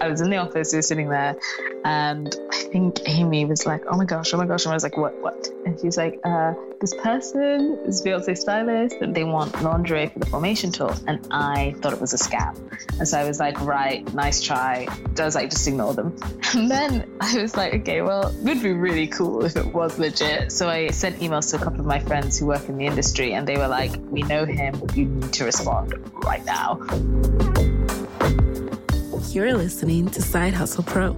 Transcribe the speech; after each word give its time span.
I 0.00 0.08
was 0.08 0.20
in 0.20 0.30
the 0.30 0.36
office, 0.36 0.72
we 0.72 0.78
were 0.78 0.82
sitting 0.82 1.08
there, 1.08 1.36
and 1.84 2.34
I 2.50 2.56
think 2.56 3.00
Amy 3.06 3.44
was 3.44 3.66
like, 3.66 3.82
Oh 3.88 3.96
my 3.96 4.04
gosh, 4.04 4.32
oh 4.34 4.36
my 4.36 4.46
gosh. 4.46 4.64
And 4.64 4.72
I 4.72 4.76
was 4.76 4.82
like, 4.82 4.96
What, 4.96 5.14
what? 5.20 5.48
And 5.66 5.78
she's 5.80 5.96
like, 5.96 6.20
uh, 6.24 6.54
This 6.80 6.94
person 6.94 7.78
is 7.84 8.02
Beyonce 8.02 8.36
stylist 8.36 8.96
and 9.00 9.14
they 9.14 9.24
want 9.24 9.60
lingerie 9.62 10.08
for 10.08 10.18
the 10.18 10.26
formation 10.26 10.70
tour. 10.72 10.94
And 11.06 11.26
I 11.30 11.74
thought 11.80 11.92
it 11.92 12.00
was 12.00 12.12
a 12.14 12.16
scam. 12.16 12.56
And 12.98 13.06
so 13.06 13.18
I 13.18 13.24
was 13.24 13.40
like, 13.40 13.60
Right, 13.60 14.12
nice 14.14 14.40
try. 14.40 14.86
I 15.18 15.24
was 15.24 15.34
like, 15.34 15.50
Just 15.50 15.66
ignore 15.66 15.94
them. 15.94 16.16
And 16.54 16.70
then 16.70 17.10
I 17.20 17.40
was 17.40 17.56
like, 17.56 17.74
Okay, 17.74 18.02
well, 18.02 18.28
it 18.28 18.42
would 18.42 18.62
be 18.62 18.72
really 18.72 19.06
cool 19.06 19.44
if 19.44 19.56
it 19.56 19.66
was 19.72 19.98
legit. 19.98 20.52
So 20.52 20.68
I 20.68 20.88
sent 20.88 21.20
emails 21.20 21.50
to 21.50 21.56
a 21.56 21.58
couple 21.58 21.80
of 21.80 21.86
my 21.86 22.00
friends 22.00 22.38
who 22.38 22.46
work 22.46 22.68
in 22.68 22.76
the 22.76 22.86
industry, 22.86 23.34
and 23.34 23.46
they 23.46 23.56
were 23.56 23.68
like, 23.68 23.92
We 24.10 24.22
know 24.22 24.44
him, 24.44 24.80
you 24.94 25.06
need 25.06 25.32
to 25.34 25.44
respond 25.44 25.94
right 26.24 26.44
now. 26.44 26.80
You're 29.30 29.54
listening 29.54 30.10
to 30.10 30.20
Side 30.20 30.52
Hustle 30.52 30.84
Pro, 30.84 31.14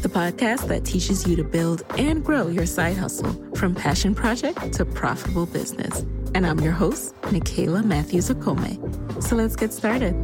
the 0.00 0.08
podcast 0.08 0.68
that 0.68 0.84
teaches 0.86 1.26
you 1.26 1.36
to 1.36 1.44
build 1.44 1.82
and 1.98 2.24
grow 2.24 2.48
your 2.48 2.64
side 2.64 2.96
hustle 2.96 3.32
from 3.56 3.74
passion 3.74 4.14
project 4.14 4.72
to 4.74 4.86
profitable 4.86 5.44
business. 5.44 6.00
And 6.34 6.46
I'm 6.46 6.60
your 6.60 6.72
host, 6.72 7.14
Nicaila 7.22 7.84
Matthews 7.84 8.30
Okome. 8.30 9.22
So 9.22 9.36
let's 9.36 9.54
get 9.54 9.72
started. 9.74 10.14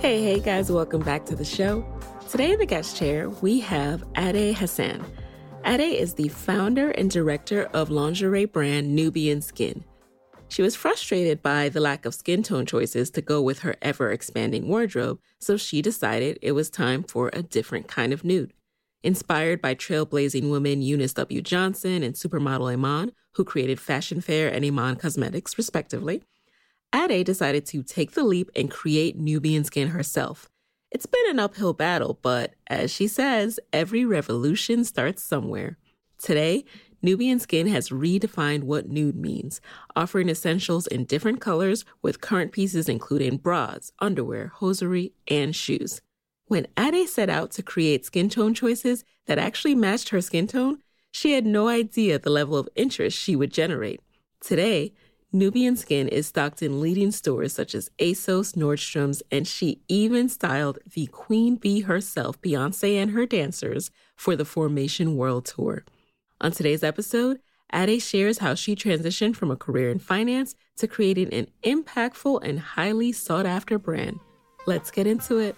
Hey, 0.00 0.22
hey 0.22 0.38
guys, 0.38 0.70
welcome 0.70 1.02
back 1.02 1.26
to 1.26 1.34
the 1.34 1.44
show. 1.44 1.84
Today 2.30 2.52
in 2.52 2.58
the 2.58 2.66
guest 2.66 2.96
chair, 2.96 3.28
we 3.28 3.58
have 3.60 4.04
Ade 4.16 4.56
Hassan. 4.56 5.04
Ade 5.64 5.80
is 5.80 6.14
the 6.14 6.28
founder 6.28 6.90
and 6.92 7.10
director 7.10 7.64
of 7.74 7.90
lingerie 7.90 8.44
brand 8.44 8.94
Nubian 8.94 9.42
Skin. 9.42 9.84
She 10.48 10.62
was 10.62 10.74
frustrated 10.74 11.42
by 11.42 11.68
the 11.68 11.80
lack 11.80 12.04
of 12.04 12.14
skin 12.14 12.42
tone 12.42 12.66
choices 12.66 13.10
to 13.10 13.20
go 13.20 13.40
with 13.42 13.60
her 13.60 13.76
ever 13.82 14.10
expanding 14.10 14.66
wardrobe, 14.66 15.20
so 15.38 15.56
she 15.56 15.82
decided 15.82 16.38
it 16.40 16.52
was 16.52 16.70
time 16.70 17.02
for 17.02 17.30
a 17.32 17.42
different 17.42 17.86
kind 17.86 18.12
of 18.12 18.24
nude. 18.24 18.52
Inspired 19.02 19.62
by 19.62 19.74
trailblazing 19.74 20.50
women 20.50 20.82
Eunice 20.82 21.12
W. 21.12 21.40
Johnson 21.42 22.02
and 22.02 22.14
supermodel 22.14 22.72
Iman, 22.72 23.12
who 23.34 23.44
created 23.44 23.78
Fashion 23.78 24.20
Fair 24.20 24.48
and 24.52 24.64
Iman 24.64 24.96
Cosmetics, 24.96 25.56
respectively, 25.56 26.22
Ade 26.94 27.24
decided 27.24 27.66
to 27.66 27.82
take 27.82 28.12
the 28.12 28.24
leap 28.24 28.50
and 28.56 28.70
create 28.70 29.16
Nubian 29.16 29.62
Skin 29.64 29.88
herself. 29.88 30.48
It's 30.90 31.06
been 31.06 31.28
an 31.28 31.38
uphill 31.38 31.74
battle, 31.74 32.18
but 32.22 32.54
as 32.66 32.90
she 32.90 33.06
says, 33.06 33.60
every 33.72 34.06
revolution 34.06 34.84
starts 34.84 35.22
somewhere. 35.22 35.76
Today, 36.18 36.64
Nubian 37.00 37.38
Skin 37.38 37.68
has 37.68 37.90
redefined 37.90 38.64
what 38.64 38.88
nude 38.88 39.14
means, 39.14 39.60
offering 39.94 40.28
essentials 40.28 40.88
in 40.88 41.04
different 41.04 41.40
colors 41.40 41.84
with 42.02 42.20
current 42.20 42.50
pieces 42.50 42.88
including 42.88 43.36
bras, 43.36 43.92
underwear, 44.00 44.48
hosiery, 44.56 45.12
and 45.28 45.54
shoes. 45.54 46.00
When 46.46 46.66
Ade 46.76 47.08
set 47.08 47.30
out 47.30 47.52
to 47.52 47.62
create 47.62 48.04
skin 48.04 48.28
tone 48.28 48.52
choices 48.52 49.04
that 49.26 49.38
actually 49.38 49.76
matched 49.76 50.08
her 50.08 50.20
skin 50.20 50.48
tone, 50.48 50.78
she 51.12 51.32
had 51.32 51.46
no 51.46 51.68
idea 51.68 52.18
the 52.18 52.30
level 52.30 52.56
of 52.56 52.68
interest 52.74 53.16
she 53.16 53.36
would 53.36 53.52
generate. 53.52 54.00
Today, 54.40 54.92
Nubian 55.30 55.76
Skin 55.76 56.08
is 56.08 56.26
stocked 56.26 56.62
in 56.62 56.80
leading 56.80 57.10
stores 57.12 57.52
such 57.52 57.74
as 57.74 57.90
ASOS, 57.98 58.54
Nordstrom's, 58.54 59.22
and 59.30 59.46
she 59.46 59.82
even 59.86 60.28
styled 60.28 60.78
the 60.94 61.06
queen 61.08 61.56
Bey 61.56 61.80
herself, 61.80 62.40
Beyonce, 62.40 62.94
and 62.94 63.10
her 63.10 63.26
dancers 63.26 63.90
for 64.16 64.34
the 64.34 64.46
Formation 64.46 65.16
World 65.16 65.44
Tour. 65.44 65.84
On 66.40 66.52
today's 66.52 66.84
episode, 66.84 67.40
Ade 67.74 68.00
shares 68.00 68.38
how 68.38 68.54
she 68.54 68.76
transitioned 68.76 69.34
from 69.34 69.50
a 69.50 69.56
career 69.56 69.90
in 69.90 69.98
finance 69.98 70.54
to 70.76 70.86
creating 70.86 71.34
an 71.34 71.48
impactful 71.64 72.44
and 72.44 72.60
highly 72.60 73.10
sought 73.10 73.44
after 73.44 73.76
brand. 73.76 74.20
Let's 74.64 74.92
get 74.92 75.08
into 75.08 75.38
it. 75.38 75.56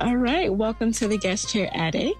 All 0.00 0.16
right, 0.16 0.50
welcome 0.50 0.90
to 0.92 1.06
the 1.06 1.18
guest 1.18 1.50
chair, 1.50 1.70
Ade. 1.74 2.14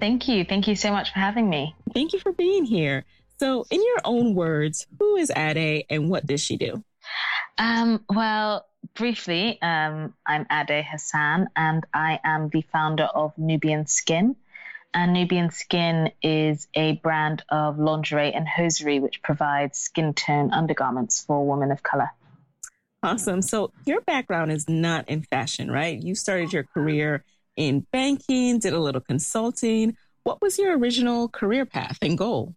Thank 0.00 0.28
you. 0.28 0.46
Thank 0.46 0.66
you 0.66 0.74
so 0.74 0.90
much 0.92 1.12
for 1.12 1.18
having 1.18 1.50
me. 1.50 1.74
Thank 1.92 2.14
you 2.14 2.18
for 2.18 2.32
being 2.32 2.64
here. 2.64 3.04
So, 3.38 3.66
in 3.70 3.82
your 3.84 3.98
own 4.06 4.34
words, 4.34 4.86
who 4.98 5.16
is 5.16 5.30
Ade 5.36 5.84
and 5.90 6.08
what 6.08 6.24
does 6.24 6.40
she 6.40 6.56
do? 6.56 6.82
Um, 7.58 8.02
well, 8.08 8.64
briefly, 8.94 9.60
um, 9.60 10.14
I'm 10.26 10.46
Ade 10.50 10.86
Hassan 10.86 11.48
and 11.54 11.84
I 11.92 12.18
am 12.24 12.48
the 12.48 12.62
founder 12.72 13.04
of 13.04 13.36
Nubian 13.36 13.86
Skin. 13.86 14.36
And 14.92 15.12
Nubian 15.12 15.50
Skin 15.50 16.10
is 16.20 16.66
a 16.74 16.92
brand 16.96 17.44
of 17.48 17.78
lingerie 17.78 18.32
and 18.32 18.48
hosiery 18.48 18.98
which 18.98 19.22
provides 19.22 19.78
skin 19.78 20.14
tone 20.14 20.52
undergarments 20.52 21.22
for 21.22 21.46
women 21.46 21.70
of 21.70 21.82
color. 21.82 22.10
Awesome. 23.02 23.40
So, 23.40 23.72
your 23.86 24.00
background 24.02 24.52
is 24.52 24.68
not 24.68 25.08
in 25.08 25.22
fashion, 25.22 25.70
right? 25.70 26.00
You 26.00 26.14
started 26.14 26.52
your 26.52 26.64
career 26.64 27.24
in 27.56 27.86
banking, 27.92 28.58
did 28.58 28.72
a 28.72 28.80
little 28.80 29.00
consulting. 29.00 29.96
What 30.24 30.42
was 30.42 30.58
your 30.58 30.76
original 30.76 31.28
career 31.28 31.64
path 31.64 31.98
and 32.02 32.18
goal? 32.18 32.54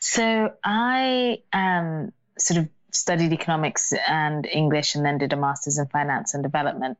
So, 0.00 0.52
I 0.64 1.42
um, 1.52 2.12
sort 2.38 2.60
of 2.60 2.68
studied 2.92 3.32
economics 3.32 3.92
and 4.08 4.46
English 4.46 4.94
and 4.94 5.04
then 5.04 5.18
did 5.18 5.32
a 5.32 5.36
master's 5.36 5.78
in 5.78 5.86
finance 5.86 6.32
and 6.32 6.42
development. 6.42 6.96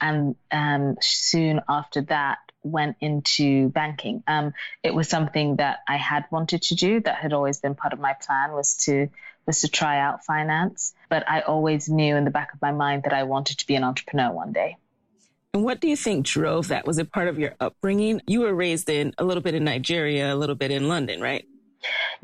And 0.00 0.34
um, 0.50 0.96
soon 1.00 1.60
after 1.68 2.02
that, 2.02 2.38
went 2.66 2.96
into 3.00 3.68
banking. 3.70 4.22
Um, 4.26 4.54
it 4.82 4.94
was 4.94 5.08
something 5.08 5.56
that 5.56 5.78
I 5.88 5.96
had 5.96 6.24
wanted 6.30 6.62
to 6.62 6.74
do. 6.74 7.00
That 7.00 7.16
had 7.16 7.32
always 7.32 7.60
been 7.60 7.74
part 7.74 7.92
of 7.92 8.00
my 8.00 8.14
plan 8.14 8.52
was 8.52 8.76
to 8.84 9.08
was 9.46 9.60
to 9.60 9.68
try 9.68 9.98
out 10.00 10.24
finance. 10.24 10.92
But 11.08 11.28
I 11.28 11.40
always 11.40 11.88
knew 11.88 12.16
in 12.16 12.24
the 12.24 12.30
back 12.30 12.52
of 12.52 12.60
my 12.60 12.72
mind 12.72 13.04
that 13.04 13.12
I 13.12 13.22
wanted 13.22 13.58
to 13.58 13.66
be 13.66 13.76
an 13.76 13.84
entrepreneur 13.84 14.32
one 14.32 14.52
day. 14.52 14.76
And 15.54 15.64
what 15.64 15.80
do 15.80 15.88
you 15.88 15.96
think 15.96 16.26
drove 16.26 16.68
that? 16.68 16.86
Was 16.86 16.98
it 16.98 17.10
part 17.12 17.28
of 17.28 17.38
your 17.38 17.54
upbringing? 17.60 18.20
You 18.26 18.40
were 18.40 18.54
raised 18.54 18.90
in 18.90 19.14
a 19.16 19.24
little 19.24 19.42
bit 19.42 19.54
in 19.54 19.64
Nigeria, 19.64 20.34
a 20.34 20.36
little 20.36 20.54
bit 20.54 20.70
in 20.70 20.88
London, 20.88 21.20
right? 21.20 21.46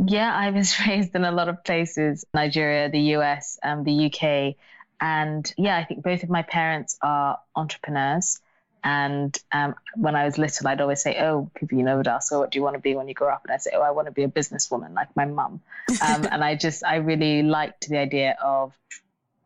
Yeah, 0.05 0.35
I 0.35 0.51
was 0.51 0.79
raised 0.87 1.15
in 1.15 1.25
a 1.25 1.33
lot 1.33 1.49
of 1.49 1.65
places 1.65 2.25
Nigeria, 2.35 2.91
the 2.91 3.01
US, 3.17 3.59
um, 3.63 3.85
the 3.85 4.07
UK. 4.07 4.57
And 5.01 5.53
yeah, 5.57 5.77
I 5.77 5.85
think 5.85 6.03
both 6.03 6.23
of 6.23 6.31
my 6.31 6.43
parents 6.43 6.99
are 7.03 7.39
entrepreneurs. 7.57 8.41
And 8.85 9.37
um, 9.53 9.75
when 9.95 10.17
I 10.17 10.25
was 10.25 10.39
little, 10.39 10.67
I'd 10.67 10.81
always 10.81 11.03
say, 11.03 11.21
"Oh, 11.21 11.51
Pippi 11.55 11.77
Novedal, 11.77 12.23
so 12.23 12.41
what 12.41 12.51
do 12.51 12.59
you 12.59 12.63
want 12.63 12.75
to 12.75 12.81
be 12.81 12.95
when 12.95 13.09
you 13.09 13.15
grow 13.15 13.29
up?" 13.29 13.43
And 13.45 13.53
I'd 13.53 13.63
say, 13.63 13.71
"Oh, 13.75 13.83
I 13.83 13.93
want 13.93 14.07
to 14.07 14.13
be 14.13 14.25
a 14.25 14.29
businesswoman 14.29 14.95
like 14.95 15.15
my 15.15 15.25
mum." 15.25 15.61
Um, 16.05 16.27
and 16.31 16.43
I 16.43 16.57
just, 16.57 16.85
I 16.85 16.97
really 16.97 17.43
liked 17.43 17.89
the 17.89 17.99
idea 17.99 18.37
of, 18.43 18.73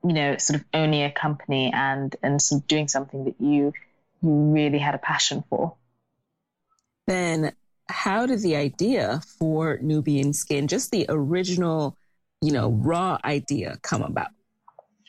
you 0.02 0.14
know, 0.14 0.36
sort 0.38 0.60
of 0.60 0.66
owning 0.72 1.02
a 1.02 1.10
company 1.10 1.70
and 1.72 2.16
and 2.22 2.40
sort 2.40 2.62
of 2.62 2.66
doing 2.66 2.88
something 2.88 3.24
that 3.24 3.34
you 3.38 3.74
you 4.22 4.30
really 4.30 4.78
had 4.78 4.94
a 4.94 4.98
passion 4.98 5.44
for. 5.50 5.74
Then, 7.06 7.52
how 7.88 8.26
did 8.26 8.40
the 8.40 8.56
idea 8.56 9.20
for 9.38 9.78
Nubian 9.80 10.32
Skin, 10.32 10.66
just 10.66 10.90
the 10.90 11.06
original, 11.08 11.96
you 12.40 12.52
know, 12.52 12.70
raw 12.70 13.18
idea, 13.24 13.78
come 13.82 14.02
about? 14.02 14.28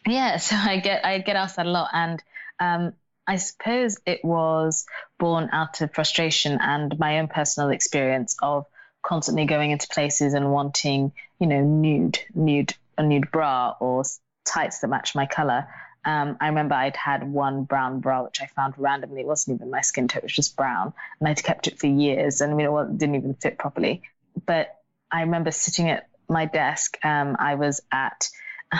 Yeah, 0.05 0.37
so 0.47 0.55
I 0.55 0.79
get 0.79 1.05
I 1.05 1.19
get 1.19 1.35
asked 1.35 1.55
that 1.55 1.65
a 1.65 1.71
lot, 1.71 1.89
and 1.93 2.23
um, 2.59 2.93
I 3.27 3.35
suppose 3.35 3.97
it 4.05 4.23
was 4.23 4.85
born 5.19 5.49
out 5.51 5.81
of 5.81 5.93
frustration 5.93 6.59
and 6.61 6.97
my 6.97 7.19
own 7.19 7.27
personal 7.27 7.69
experience 7.69 8.37
of 8.41 8.65
constantly 9.01 9.45
going 9.45 9.71
into 9.71 9.87
places 9.87 10.33
and 10.33 10.51
wanting, 10.51 11.11
you 11.39 11.47
know, 11.47 11.61
nude, 11.61 12.19
nude, 12.33 12.73
a 12.97 13.03
nude 13.03 13.29
bra 13.31 13.75
or 13.79 14.03
tights 14.45 14.79
that 14.79 14.87
match 14.87 15.13
my 15.13 15.25
color. 15.25 15.67
Um, 16.05 16.37
I 16.39 16.47
remember 16.47 16.75
I'd 16.75 16.95
had 16.95 17.29
one 17.29 17.65
brown 17.65 17.99
bra 17.99 18.23
which 18.23 18.41
I 18.41 18.45
found 18.47 18.75
randomly. 18.77 19.21
It 19.21 19.27
wasn't 19.27 19.57
even 19.57 19.69
my 19.71 19.81
skin 19.81 20.07
tone; 20.07 20.19
it 20.19 20.23
was 20.23 20.33
just 20.33 20.55
brown, 20.55 20.93
and 21.19 21.27
I'd 21.27 21.43
kept 21.43 21.67
it 21.67 21.79
for 21.79 21.87
years, 21.87 22.39
and 22.39 22.53
I 22.53 22.55
mean, 22.55 22.67
it 22.67 22.97
didn't 22.97 23.15
even 23.15 23.33
fit 23.33 23.57
properly. 23.57 24.03
But 24.45 24.73
I 25.11 25.21
remember 25.21 25.51
sitting 25.51 25.89
at 25.89 26.07
my 26.29 26.45
desk. 26.45 26.97
Um, 27.03 27.35
I 27.39 27.55
was 27.55 27.81
at 27.91 28.29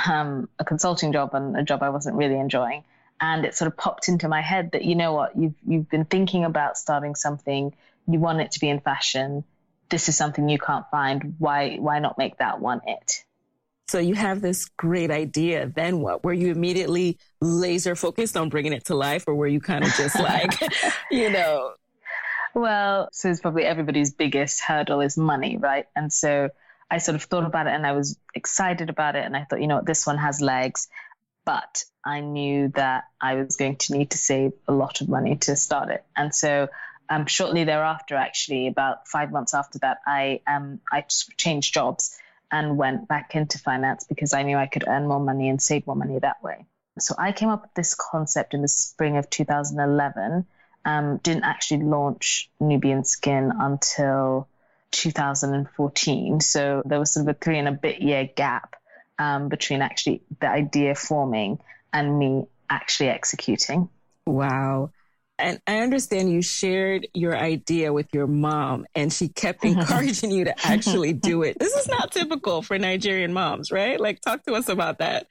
um, 0.08 0.48
a 0.58 0.64
consulting 0.64 1.12
job 1.12 1.34
and 1.34 1.58
a 1.58 1.64
job 1.64 1.84
I 1.84 1.90
wasn't 1.90 2.16
really 2.16 2.40
enjoying, 2.40 2.86
and 3.20 3.46
it 3.46 3.56
sort 3.56 3.68
of 3.68 3.78
popped 3.78 4.08
into 4.08 4.28
my 4.28 4.42
head 4.42 4.72
that 4.74 4.84
you 4.84 4.96
know 4.96 5.14
what 5.14 5.38
you've 5.38 5.56
you've 5.66 5.90
been 5.90 6.06
thinking 6.06 6.46
about 6.46 6.78
starting 6.78 7.16
something 7.16 7.74
you 8.08 8.20
want 8.20 8.42
it 8.42 8.52
to 8.52 8.60
be 8.60 8.70
in 8.70 8.80
fashion 8.80 9.44
this 9.90 10.10
is 10.10 10.18
something 10.18 10.50
you 10.50 10.60
can't 10.60 10.86
find 10.92 11.36
why 11.38 11.78
why 11.78 12.00
not 12.00 12.18
make 12.18 12.38
that 12.38 12.60
one 12.60 12.82
it? 12.86 13.24
So 13.88 14.00
you 14.00 14.16
have 14.16 14.42
this 14.42 14.66
great 14.78 15.12
idea 15.12 15.72
then 15.74 16.02
what? 16.02 16.24
Were 16.24 16.34
you 16.34 16.52
immediately 16.52 17.18
laser 17.40 17.96
focused 17.96 18.36
on 18.36 18.50
bringing 18.50 18.74
it 18.74 18.86
to 18.86 18.96
life 18.96 19.26
or 19.28 19.36
were 19.36 19.48
you 19.48 19.62
kind 19.62 19.86
of 19.86 19.94
just 19.94 20.20
like 20.20 20.54
you 21.12 21.30
know? 21.30 21.74
Well 22.54 23.10
so 23.12 23.30
it's 23.30 23.40
probably 23.40 23.64
everybody's 23.64 24.14
biggest 24.14 24.62
hurdle 24.62 25.02
is 25.02 25.18
money 25.18 25.58
right? 25.58 25.86
And 25.96 26.12
so 26.12 26.50
I 26.90 27.00
sort 27.00 27.16
of 27.16 27.24
thought 27.24 27.46
about 27.46 27.68
it 27.68 27.72
and 27.74 27.86
I 27.86 27.92
was 27.92 28.18
excited 28.34 28.90
about 28.90 29.18
it. 29.18 29.26
And 29.26 29.36
I 29.36 29.44
thought, 29.44 29.60
you 29.60 29.68
know 29.68 29.76
what, 29.76 29.86
this 29.86 30.08
one 30.08 30.18
has 30.18 30.40
legs 30.40 30.88
but 31.48 31.86
I 32.04 32.20
knew 32.20 32.68
that 32.76 33.06
I 33.22 33.36
was 33.36 33.56
going 33.56 33.78
to 33.78 33.98
need 33.98 34.12
to 34.12 34.18
save 34.18 34.52
a 34.68 34.74
lot 34.74 35.00
of 35.00 35.08
money 35.08 35.38
to 35.38 35.56
start 35.56 35.90
it. 35.90 36.04
And 36.14 36.36
so 36.36 36.68
um, 37.10 37.26
shortly 37.26 37.64
thereafter, 37.64 38.16
actually, 38.16 38.68
about 38.68 39.08
five 39.08 39.32
months 39.32 39.54
after 39.54 39.80
that, 39.80 40.00
I 40.06 40.42
um, 40.46 40.82
I 40.92 41.06
changed 41.38 41.74
jobs 41.74 42.18
and 42.52 42.76
went 42.76 43.08
back 43.08 43.34
into 43.34 43.60
finance 43.60 44.04
because 44.04 44.34
I 44.34 44.44
knew 44.44 44.58
I 44.58 44.68
could 44.68 44.84
earn 44.90 45.08
more 45.08 45.22
money 45.22 45.48
and 45.48 45.62
save 45.62 45.88
more 45.88 45.96
money 45.96 46.20
that 46.20 46.44
way. 46.44 46.66
So 47.00 47.16
I 47.18 47.32
came 47.32 47.48
up 47.48 47.62
with 47.62 47.74
this 47.76 47.96
concept 47.96 48.54
in 48.54 48.62
the 48.62 48.68
spring 48.68 49.16
of 49.16 49.30
2011. 49.30 50.46
Um, 50.84 51.18
didn't 51.24 51.46
actually 51.46 51.84
launch 51.84 52.50
Nubian 52.60 53.06
Skin 53.06 53.54
until 53.58 54.50
2014. 54.92 56.42
So 56.42 56.82
there 56.84 57.00
was 57.00 57.14
sort 57.14 57.26
of 57.30 57.36
a 57.36 57.40
three 57.40 57.58
and 57.58 57.70
a 57.70 57.74
bit 57.74 58.02
year 58.02 58.30
gap 58.36 58.77
um, 59.20 59.50
between 59.50 59.82
actually 59.82 60.22
the 60.40 60.50
idea 60.50 60.96
forming 60.96 61.60
and 61.94 62.18
me 62.18 62.48
actually 62.70 63.10
executing. 63.10 63.90
Wow. 64.26 64.92
And 65.40 65.62
I 65.68 65.80
understand 65.80 66.32
you 66.32 66.42
shared 66.42 67.08
your 67.14 67.38
idea 67.38 67.94
with 67.94 68.08
your 68.12 68.28
mom 68.28 68.88
and 68.96 69.14
she 69.14 69.28
kept 69.30 69.64
encouraging 69.66 70.32
you 70.32 70.46
to 70.46 70.68
actually 70.68 71.14
do 71.14 71.44
it. 71.44 71.60
This 71.60 71.76
is 71.76 71.88
not 71.88 72.12
typical 72.12 72.62
for 72.62 72.78
Nigerian 72.78 73.34
moms, 73.34 73.72
right? 73.72 74.00
Like, 74.00 74.22
talk 74.22 74.44
to 74.46 74.54
us 74.54 74.68
about 74.68 75.00
that. 75.00 75.28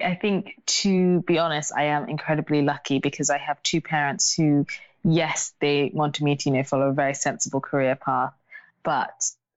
I 0.00 0.14
think, 0.14 0.54
to 0.66 1.22
be 1.22 1.38
honest, 1.38 1.72
I 1.74 1.84
am 1.84 2.08
incredibly 2.08 2.62
lucky 2.62 2.98
because 2.98 3.30
I 3.30 3.38
have 3.38 3.62
two 3.62 3.80
parents 3.80 4.34
who, 4.34 4.66
yes, 5.04 5.54
they 5.60 5.90
wanted 5.92 6.22
me 6.22 6.36
to, 6.36 6.50
you 6.50 6.56
know, 6.56 6.64
follow 6.64 6.88
a 6.88 6.92
very 6.92 7.14
sensible 7.14 7.60
career 7.60 7.96
path, 7.96 8.34
but 8.82 9.14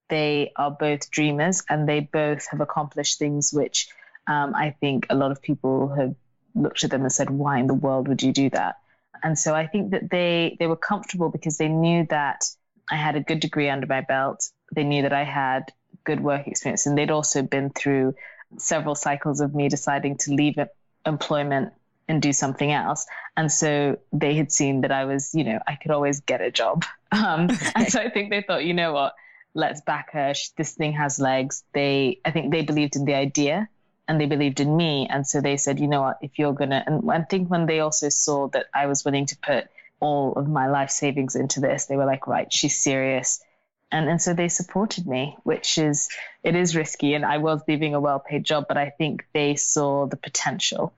they 0.09 0.51
are 0.55 0.71
both 0.71 1.11
dreamers 1.11 1.63
and 1.69 1.87
they 1.87 1.99
both 1.99 2.47
have 2.47 2.61
accomplished 2.61 3.19
things 3.19 3.53
which 3.53 3.89
um, 4.27 4.53
I 4.55 4.75
think 4.79 5.07
a 5.09 5.15
lot 5.15 5.31
of 5.31 5.41
people 5.41 5.89
have 5.89 6.15
looked 6.53 6.83
at 6.83 6.91
them 6.91 7.01
and 7.01 7.11
said, 7.11 7.29
why 7.29 7.59
in 7.59 7.67
the 7.67 7.73
world 7.73 8.07
would 8.07 8.21
you 8.21 8.31
do 8.31 8.49
that? 8.51 8.77
And 9.23 9.37
so 9.37 9.55
I 9.55 9.67
think 9.67 9.91
that 9.91 10.09
they 10.09 10.55
they 10.59 10.67
were 10.67 10.77
comfortable 10.77 11.29
because 11.29 11.57
they 11.57 11.67
knew 11.67 12.05
that 12.09 12.45
I 12.89 12.95
had 12.95 13.15
a 13.15 13.21
good 13.21 13.39
degree 13.39 13.69
under 13.69 13.87
my 13.87 14.01
belt. 14.01 14.49
They 14.73 14.83
knew 14.83 15.01
that 15.01 15.13
I 15.13 15.23
had 15.23 15.73
good 16.05 16.21
work 16.21 16.47
experience, 16.47 16.85
and 16.85 16.97
they'd 16.97 17.11
also 17.11 17.41
been 17.41 17.69
through 17.69 18.15
several 18.57 18.95
cycles 18.95 19.41
of 19.41 19.53
me 19.53 19.67
deciding 19.67 20.17
to 20.17 20.31
leave 20.31 20.57
employment 21.05 21.73
and 22.07 22.21
do 22.21 22.33
something 22.33 22.71
else. 22.71 23.05
And 23.37 23.51
so 23.51 23.99
they 24.11 24.35
had 24.35 24.51
seen 24.51 24.81
that 24.81 24.91
I 24.91 25.05
was, 25.05 25.35
you 25.35 25.43
know, 25.43 25.59
I 25.67 25.75
could 25.75 25.91
always 25.91 26.21
get 26.21 26.41
a 26.41 26.51
job. 26.51 26.85
Um, 27.11 27.49
and 27.73 27.91
so 27.91 27.99
I 27.99 28.11
think 28.11 28.29
they 28.29 28.43
thought, 28.43 28.63
you 28.63 28.75
know 28.75 28.93
what, 28.93 29.15
let's 29.59 29.81
back 29.81 30.13
her. 30.13 30.33
This 30.57 30.73
thing 30.73 30.93
has 30.93 31.19
legs. 31.19 31.63
They, 31.73 32.19
I 32.25 32.31
think 32.31 32.51
they 32.51 32.63
believed 32.63 32.95
in 32.95 33.05
the 33.05 33.15
idea 33.15 33.69
and 34.07 34.19
they 34.19 34.25
believed 34.25 34.59
in 34.59 34.75
me. 34.75 35.07
And 35.09 35.27
so 35.27 35.41
they 35.41 35.57
said, 35.57 35.79
you 35.79 35.87
know 35.87 36.01
what, 36.01 36.17
if 36.21 36.39
you're 36.39 36.53
going 36.53 36.71
to, 36.71 36.83
and 36.85 37.11
I 37.11 37.21
think 37.21 37.49
when 37.49 37.67
they 37.67 37.79
also 37.79 38.09
saw 38.09 38.47
that 38.49 38.65
I 38.73 38.87
was 38.87 39.05
willing 39.05 39.27
to 39.27 39.37
put 39.37 39.67
all 39.99 40.33
of 40.33 40.47
my 40.47 40.67
life 40.67 40.89
savings 40.89 41.35
into 41.35 41.59
this, 41.59 41.85
they 41.85 41.95
were 41.95 42.05
like, 42.05 42.25
right, 42.25 42.51
she's 42.51 42.79
serious. 42.79 43.43
And, 43.91 44.09
and 44.09 44.21
so 44.21 44.33
they 44.33 44.47
supported 44.47 45.05
me, 45.05 45.37
which 45.43 45.77
is, 45.77 46.09
it 46.43 46.55
is 46.55 46.75
risky. 46.75 47.13
And 47.13 47.25
I 47.25 47.37
was 47.37 47.61
leaving 47.67 47.93
a 47.93 47.99
well 47.99 48.19
paid 48.19 48.43
job, 48.43 48.65
but 48.67 48.77
I 48.77 48.89
think 48.89 49.27
they 49.33 49.55
saw 49.55 50.05
the 50.05 50.17
potential. 50.17 50.93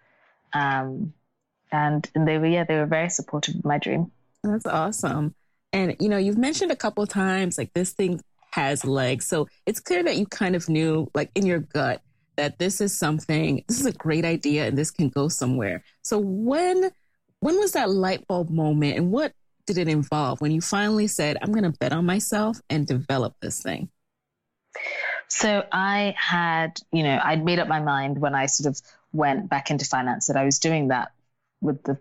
Um, 0.54 1.14
and, 1.72 2.10
and 2.16 2.28
they 2.28 2.38
were, 2.38 2.48
yeah, 2.48 2.66
they 2.66 2.78
were 2.78 2.86
very 2.86 3.10
supportive 3.10 3.56
of 3.56 3.66
my 3.66 3.78
dream. 3.78 4.12
That's 4.44 4.66
awesome. 4.66 5.36
And, 5.74 5.96
you 6.00 6.10
know, 6.10 6.18
you've 6.18 6.38
mentioned 6.38 6.72
a 6.72 6.76
couple 6.76 7.06
times 7.08 7.58
like 7.58 7.74
this 7.74 7.92
thing 7.92 8.22
has 8.52 8.86
legs. 8.86 9.28
So 9.28 9.48
it's 9.66 9.80
clear 9.80 10.04
that 10.04 10.18
you 10.18 10.26
kind 10.26 10.56
of 10.56 10.70
knew, 10.70 11.10
like 11.16 11.32
in 11.36 11.46
your 11.46 11.60
gut, 11.60 12.02
that 12.38 12.60
this 12.60 12.82
is 12.82 12.98
something, 12.98 13.64
this 13.68 13.80
is 13.80 13.86
a 13.86 13.92
great 13.92 14.26
idea 14.26 14.68
and 14.68 14.78
this 14.78 14.92
can 14.92 15.10
go 15.10 15.28
somewhere. 15.28 15.84
So 16.02 16.20
when 16.20 16.92
when 17.40 17.58
was 17.58 17.72
that 17.72 17.90
light 17.90 18.28
bulb 18.28 18.50
moment 18.50 18.98
and 18.98 19.12
what 19.12 19.34
did 19.66 19.78
it 19.78 19.88
involve 19.88 20.42
when 20.42 20.52
you 20.52 20.62
finally 20.62 21.08
said, 21.08 21.38
I'm 21.42 21.52
going 21.52 21.64
to 21.64 21.78
bet 21.80 21.92
on 21.92 22.06
myself 22.06 22.60
and 22.70 22.86
develop 22.86 23.34
this 23.42 23.62
thing? 23.62 23.90
So 25.28 25.66
I 25.72 26.14
had, 26.18 26.80
you 26.92 27.04
know, 27.04 27.20
I'd 27.24 27.44
made 27.44 27.60
up 27.60 27.68
my 27.68 27.80
mind 27.80 28.20
when 28.20 28.36
I 28.36 28.46
sort 28.46 28.68
of 28.68 28.80
went 29.12 29.50
back 29.50 29.72
into 29.72 29.86
finance 29.86 30.28
that 30.28 30.38
I 30.38 30.46
was 30.46 30.60
doing 30.60 30.90
that 30.90 31.12
with 31.62 31.84
the 31.84 32.00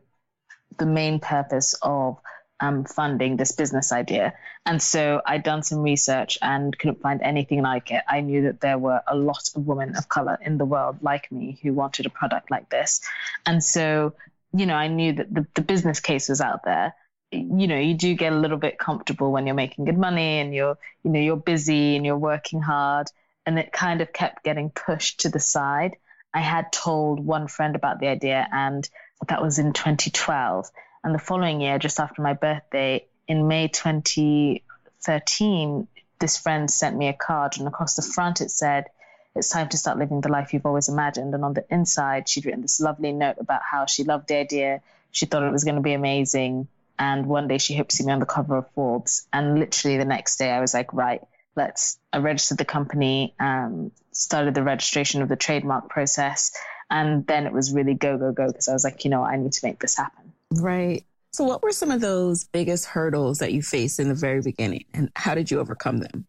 the 0.79 0.87
main 0.87 1.21
purpose 1.21 1.75
of 1.83 2.19
um, 2.61 2.85
funding 2.85 3.37
this 3.37 3.53
business 3.53 3.93
idea. 3.93 4.35
And 4.67 4.83
so 4.83 5.23
I'd 5.27 5.43
done 5.43 5.63
some 5.63 5.81
research 5.81 6.39
and 6.43 6.79
couldn't 6.79 7.01
find 7.01 7.23
anything 7.23 7.63
like 7.63 7.91
it. 7.91 8.03
I 8.09 8.21
knew 8.21 8.43
that 8.43 8.61
there 8.61 8.79
were 8.79 9.03
a 9.07 9.17
lot 9.17 9.49
of 9.55 9.67
women 9.67 9.97
of 9.97 10.09
color 10.09 10.39
in 10.43 10.59
the 10.59 10.65
world 10.65 10.99
like 11.03 11.33
me 11.33 11.59
who 11.63 11.73
wanted 11.73 12.07
a 12.07 12.11
product 12.11 12.51
like 12.51 12.69
this. 12.69 13.01
And 13.47 13.65
so, 13.65 14.15
you 14.53 14.67
know, 14.67 14.75
I 14.75 14.89
knew 14.89 15.13
that 15.15 15.33
the, 15.33 15.47
the 15.55 15.63
business 15.63 16.01
case 16.01 16.29
was 16.29 16.41
out 16.41 16.65
there. 16.65 16.95
You 17.33 17.67
know, 17.69 17.79
you 17.79 17.95
do 17.95 18.15
get 18.15 18.33
a 18.33 18.39
little 18.39 18.59
bit 18.59 18.79
comfortable 18.79 19.33
when 19.33 19.47
you're 19.47 19.55
making 19.55 19.85
good 19.85 19.99
money 19.99 20.41
and 20.41 20.55
you're, 20.55 20.77
you 21.05 21.11
know, 21.11 21.21
you're 21.21 21.37
busy 21.37 21.97
and 21.97 22.05
you're 22.05 22.19
working 22.19 22.61
hard. 22.61 23.07
And 23.47 23.59
it 23.59 23.73
kind 23.73 24.01
of 24.01 24.13
kept 24.13 24.45
getting 24.45 24.71
pushed 24.71 25.21
to 25.21 25.29
the 25.29 25.41
side. 25.41 25.97
I 26.35 26.41
had 26.41 26.71
told 26.73 27.19
one 27.19 27.49
friend 27.49 27.75
about 27.75 27.99
the 27.99 28.07
idea, 28.07 28.47
and 28.53 28.89
that 29.29 29.43
was 29.43 29.59
in 29.59 29.73
2012 29.73 30.71
and 31.03 31.15
the 31.15 31.19
following 31.19 31.61
year, 31.61 31.79
just 31.79 32.01
after 32.01 32.23
my 32.23 32.33
birthday, 32.35 33.07
in 33.27 33.49
May 33.49 33.69
2013, 33.69 35.89
this 36.19 36.37
friend 36.37 36.71
sent 36.71 36.95
me 36.97 37.09
a 37.09 37.15
card, 37.15 37.57
and 37.59 37.67
across 37.67 37.95
the 37.95 38.03
front 38.03 38.43
it 38.43 38.51
said, 38.51 38.89
It's 39.35 39.49
time 39.49 39.71
to 39.71 39.79
start 39.79 39.99
living 39.99 40.21
the 40.21 40.29
life 40.29 40.53
you've 40.53 40.67
always 40.67 40.91
imagined. 40.91 41.35
And 41.35 41.43
on 41.45 41.55
the 41.55 41.65
inside, 41.71 42.29
she'd 42.29 42.45
written 42.45 42.61
this 42.61 42.81
lovely 42.81 43.13
note 43.13 43.37
about 43.39 43.63
how 43.63 43.87
she 43.87 44.05
loved 44.05 44.29
the 44.29 44.37
idea. 44.37 44.83
She 45.11 45.25
thought 45.27 45.43
it 45.43 45.53
was 45.53 45.65
going 45.65 45.77
to 45.77 45.81
be 45.81 45.95
amazing. 45.95 46.69
And 46.99 47.25
one 47.25 47.49
day 47.49 47.57
she 47.57 47.75
hoped 47.75 47.89
to 47.91 47.97
see 47.97 48.05
me 48.05 48.13
on 48.13 48.21
the 48.21 48.27
cover 48.27 48.59
of 48.59 48.71
Forbes. 48.73 49.27
And 49.33 49.59
literally 49.59 49.97
the 49.97 50.05
next 50.05 50.37
day, 50.37 50.51
I 50.51 50.61
was 50.61 50.75
like, 50.75 50.93
Right, 50.93 51.23
let's. 51.57 51.99
I 52.13 52.19
registered 52.19 52.59
the 52.59 52.67
company, 52.67 53.35
um, 53.41 53.91
started 54.13 54.55
the 54.55 54.63
registration 54.63 55.23
of 55.23 55.31
the 55.31 55.37
trademark 55.37 55.89
process. 55.89 56.53
And 56.91 57.27
then 57.27 57.47
it 57.47 57.53
was 57.53 57.73
really 57.73 57.95
go, 57.95 58.19
go, 58.19 58.33
go 58.33 58.49
because 58.49 58.69
I 58.69 58.73
was 58.73 58.85
like, 58.85 59.05
you 59.05 59.11
know, 59.11 59.23
I 59.23 59.37
need 59.37 59.53
to 59.53 59.67
make 59.67 59.79
this 59.81 59.97
happen. 59.97 60.33
Right. 60.51 61.05
So, 61.33 61.45
what 61.45 61.63
were 61.63 61.73
some 61.73 61.91
of 61.91 62.01
those 62.01 62.45
biggest 62.45 62.87
hurdles 62.87 63.39
that 63.39 63.53
you 63.53 63.63
faced 63.63 64.01
in 64.01 64.09
the 64.09 64.15
very 64.15 64.43
beginning, 64.43 64.85
and 64.93 65.11
how 65.15 65.35
did 65.35 65.51
you 65.51 65.61
overcome 65.61 65.99
them? 65.99 66.27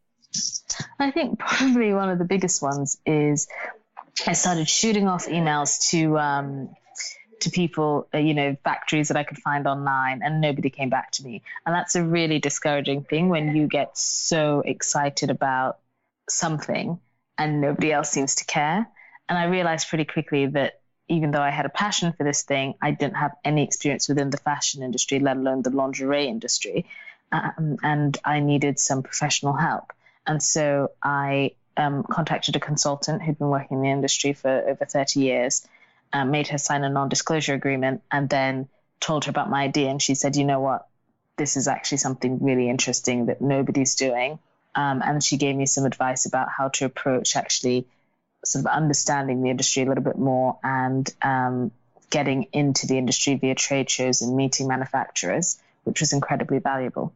I 1.00 1.10
think 1.12 1.40
probably 1.40 1.94
one 1.94 2.10
of 2.10 2.20
the 2.20 2.26
biggest 2.26 2.62
ones 2.62 2.98
is 3.06 3.48
I 4.28 4.34
started 4.34 4.70
shooting 4.70 5.08
off 5.08 5.26
emails 5.26 5.90
to 5.90 6.20
um, 6.20 6.70
to 7.42 7.50
people, 7.50 8.08
uh, 8.14 8.20
you 8.20 8.34
know, 8.34 8.56
factories 8.64 9.08
that 9.08 9.18
I 9.18 9.24
could 9.24 9.40
find 9.40 9.68
online, 9.68 10.22
and 10.24 10.40
nobody 10.40 10.70
came 10.70 10.90
back 10.90 11.12
to 11.14 11.24
me. 11.24 11.42
And 11.66 11.74
that's 11.74 11.96
a 11.96 12.04
really 12.04 12.40
discouraging 12.40 13.04
thing 13.04 13.30
when 13.30 13.56
you 13.56 13.68
get 13.68 13.98
so 13.98 14.62
excited 14.64 15.32
about 15.32 15.80
something 16.30 17.00
and 17.38 17.62
nobody 17.62 17.92
else 17.92 18.12
seems 18.12 18.36
to 18.36 18.46
care. 18.46 18.88
And 19.32 19.40
I 19.40 19.46
realized 19.46 19.88
pretty 19.88 20.04
quickly 20.04 20.48
that 20.48 20.82
even 21.08 21.32
though 21.32 21.42
I 21.42 21.52
had 21.52 21.66
a 21.66 21.70
passion 21.70 22.12
for 22.12 22.26
this 22.26 22.44
thing, 22.44 22.74
I 22.82 22.92
didn't 22.92 23.16
have 23.16 23.32
any 23.46 23.64
experience 23.64 24.10
within 24.10 24.30
the 24.30 24.36
fashion 24.36 24.84
industry, 24.84 25.20
let 25.20 25.38
alone 25.38 25.62
the 25.62 25.70
lingerie 25.70 26.28
industry. 26.28 26.86
Um, 27.32 27.78
and 27.82 28.18
I 28.26 28.42
needed 28.42 28.78
some 28.78 29.04
professional 29.04 29.54
help. 29.54 29.94
And 30.28 30.44
so 30.44 30.92
I 31.02 31.52
um, 31.78 32.04
contacted 32.04 32.58
a 32.58 32.60
consultant 32.60 33.22
who'd 33.22 33.40
been 33.40 33.48
working 33.48 33.78
in 33.78 33.84
the 33.84 33.90
industry 33.90 34.34
for 34.34 34.50
over 34.68 34.84
30 34.84 35.22
years, 35.22 35.66
um, 36.12 36.32
made 36.32 36.50
her 36.50 36.58
sign 36.58 36.84
a 36.84 36.90
non 36.90 37.08
disclosure 37.08 37.54
agreement, 37.54 38.02
and 38.12 38.28
then 38.30 38.68
told 39.00 39.24
her 39.24 39.30
about 39.30 39.50
my 39.50 39.64
idea. 39.64 39.90
And 39.90 40.02
she 40.02 40.14
said, 40.14 40.36
you 40.36 40.44
know 40.44 40.60
what? 40.60 40.88
This 41.38 41.56
is 41.56 41.70
actually 41.70 42.00
something 42.00 42.44
really 42.44 42.70
interesting 42.70 43.28
that 43.28 43.40
nobody's 43.40 43.96
doing. 43.96 44.40
Um, 44.76 45.02
and 45.02 45.24
she 45.24 45.38
gave 45.38 45.56
me 45.56 45.68
some 45.68 45.86
advice 45.86 46.26
about 46.26 46.50
how 46.50 46.68
to 46.68 46.84
approach 46.84 47.38
actually 47.38 47.88
sort 48.44 48.66
of 48.66 48.72
understanding 48.72 49.42
the 49.44 49.50
industry 49.50 49.84
a 49.84 49.86
little 49.86 50.04
bit 50.04 50.18
more 50.18 50.58
and 50.64 51.14
um, 51.22 51.72
getting 52.10 52.48
into 52.54 52.88
the 52.88 52.98
industry 52.98 53.36
via 53.36 53.56
trade 53.56 53.90
shows 53.90 54.22
and 54.22 54.36
meeting 54.36 54.68
manufacturers, 54.68 55.60
which 55.84 56.00
was 56.00 56.14
incredibly 56.14 56.60
valuable. 56.60 57.14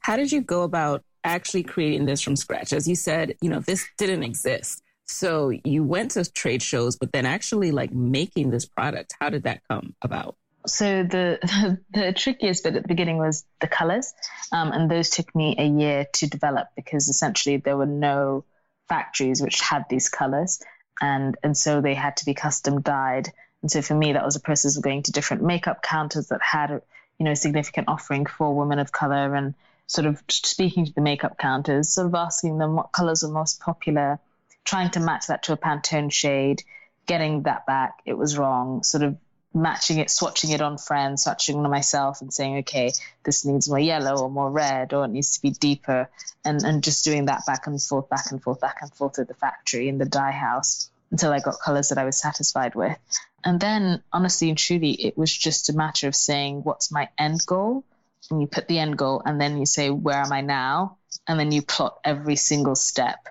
How 0.00 0.16
did 0.16 0.32
you 0.32 0.42
go 0.42 0.62
about 0.62 1.02
actually 1.24 1.62
creating 1.62 2.06
this 2.06 2.20
from 2.20 2.36
scratch? 2.36 2.72
As 2.72 2.86
you 2.86 2.94
said, 2.94 3.34
you 3.40 3.48
know, 3.48 3.60
this 3.60 3.86
didn't 3.96 4.22
exist. 4.22 4.82
So 5.06 5.50
you 5.64 5.84
went 5.84 6.12
to 6.12 6.30
trade 6.30 6.62
shows, 6.62 6.96
but 6.96 7.12
then 7.12 7.26
actually 7.26 7.72
like 7.72 7.92
making 7.92 8.50
this 8.50 8.64
product, 8.64 9.14
how 9.20 9.30
did 9.30 9.42
that 9.44 9.60
come 9.68 9.94
about? 10.02 10.36
So 10.66 11.02
the, 11.02 11.38
the, 11.42 11.78
the 12.00 12.12
trickiest 12.12 12.64
bit 12.64 12.76
at 12.76 12.82
the 12.82 12.88
beginning 12.88 13.18
was 13.18 13.44
the 13.60 13.66
colors, 13.66 14.14
um, 14.52 14.72
and 14.72 14.90
those 14.90 15.10
took 15.10 15.34
me 15.34 15.54
a 15.58 15.64
year 15.66 16.06
to 16.14 16.26
develop 16.26 16.68
because 16.74 17.08
essentially 17.08 17.58
there 17.58 17.76
were 17.76 17.86
no 17.86 18.44
factories 18.88 19.42
which 19.42 19.60
had 19.60 19.84
these 19.88 20.08
colors, 20.08 20.62
and 21.00 21.36
and 21.42 21.56
so 21.56 21.80
they 21.80 21.94
had 21.94 22.16
to 22.18 22.24
be 22.24 22.34
custom 22.34 22.80
dyed. 22.80 23.32
And 23.62 23.70
so 23.70 23.82
for 23.82 23.94
me, 23.94 24.12
that 24.12 24.24
was 24.24 24.36
a 24.36 24.40
process 24.40 24.76
of 24.76 24.82
going 24.82 25.02
to 25.04 25.12
different 25.12 25.42
makeup 25.42 25.82
counters 25.82 26.28
that 26.28 26.42
had 26.42 26.82
you 27.18 27.24
know 27.24 27.32
a 27.32 27.36
significant 27.36 27.88
offering 27.88 28.26
for 28.26 28.54
women 28.54 28.78
of 28.78 28.92
color 28.92 29.34
and 29.34 29.54
sort 29.86 30.06
of 30.06 30.22
speaking 30.30 30.86
to 30.86 30.92
the 30.92 31.00
makeup 31.00 31.38
counters, 31.38 31.90
sort 31.90 32.06
of 32.06 32.14
asking 32.14 32.58
them 32.58 32.74
what 32.74 32.92
colors 32.92 33.22
were 33.22 33.28
most 33.28 33.60
popular, 33.60 34.18
trying 34.64 34.90
to 34.90 35.00
match 35.00 35.26
that 35.26 35.42
to 35.44 35.52
a 35.52 35.56
Pantone 35.56 36.10
shade, 36.10 36.62
getting 37.06 37.42
that 37.42 37.66
back, 37.66 38.00
it 38.06 38.16
was 38.16 38.38
wrong, 38.38 38.82
sort 38.82 39.02
of 39.02 39.16
matching 39.54 39.98
it, 39.98 40.08
swatching 40.08 40.52
it 40.52 40.60
on 40.60 40.78
friends, 40.78 41.24
swatching 41.24 41.54
it 41.54 41.64
on 41.64 41.70
myself 41.70 42.20
and 42.20 42.32
saying, 42.32 42.58
okay, 42.58 42.92
this 43.24 43.44
needs 43.44 43.68
more 43.68 43.78
yellow 43.78 44.22
or 44.22 44.30
more 44.30 44.50
red 44.50 44.92
or 44.92 45.04
it 45.04 45.08
needs 45.08 45.36
to 45.36 45.42
be 45.42 45.50
deeper 45.50 46.10
and, 46.44 46.62
and 46.62 46.82
just 46.82 47.04
doing 47.04 47.26
that 47.26 47.46
back 47.46 47.66
and 47.66 47.80
forth, 47.80 48.08
back 48.08 48.30
and 48.30 48.42
forth, 48.42 48.60
back 48.60 48.78
and 48.82 48.92
forth 48.92 49.18
at 49.18 49.28
the 49.28 49.34
factory 49.34 49.88
in 49.88 49.98
the 49.98 50.04
dye 50.04 50.32
house 50.32 50.90
until 51.10 51.32
I 51.32 51.40
got 51.40 51.60
colors 51.60 51.90
that 51.90 51.98
I 51.98 52.04
was 52.04 52.18
satisfied 52.18 52.74
with. 52.74 52.98
And 53.44 53.60
then 53.60 54.02
honestly 54.12 54.48
and 54.48 54.58
truly, 54.58 54.92
it 54.92 55.16
was 55.16 55.32
just 55.32 55.68
a 55.68 55.76
matter 55.76 56.08
of 56.08 56.16
saying, 56.16 56.62
what's 56.64 56.90
my 56.90 57.08
end 57.18 57.44
goal? 57.46 57.84
and 58.30 58.40
you 58.40 58.46
put 58.46 58.68
the 58.68 58.78
end 58.78 58.96
goal 58.96 59.22
and 59.24 59.40
then 59.40 59.58
you 59.58 59.66
say 59.66 59.90
where 59.90 60.16
am 60.16 60.32
i 60.32 60.40
now 60.40 60.96
and 61.26 61.38
then 61.38 61.52
you 61.52 61.62
plot 61.62 61.98
every 62.04 62.36
single 62.36 62.74
step 62.74 63.28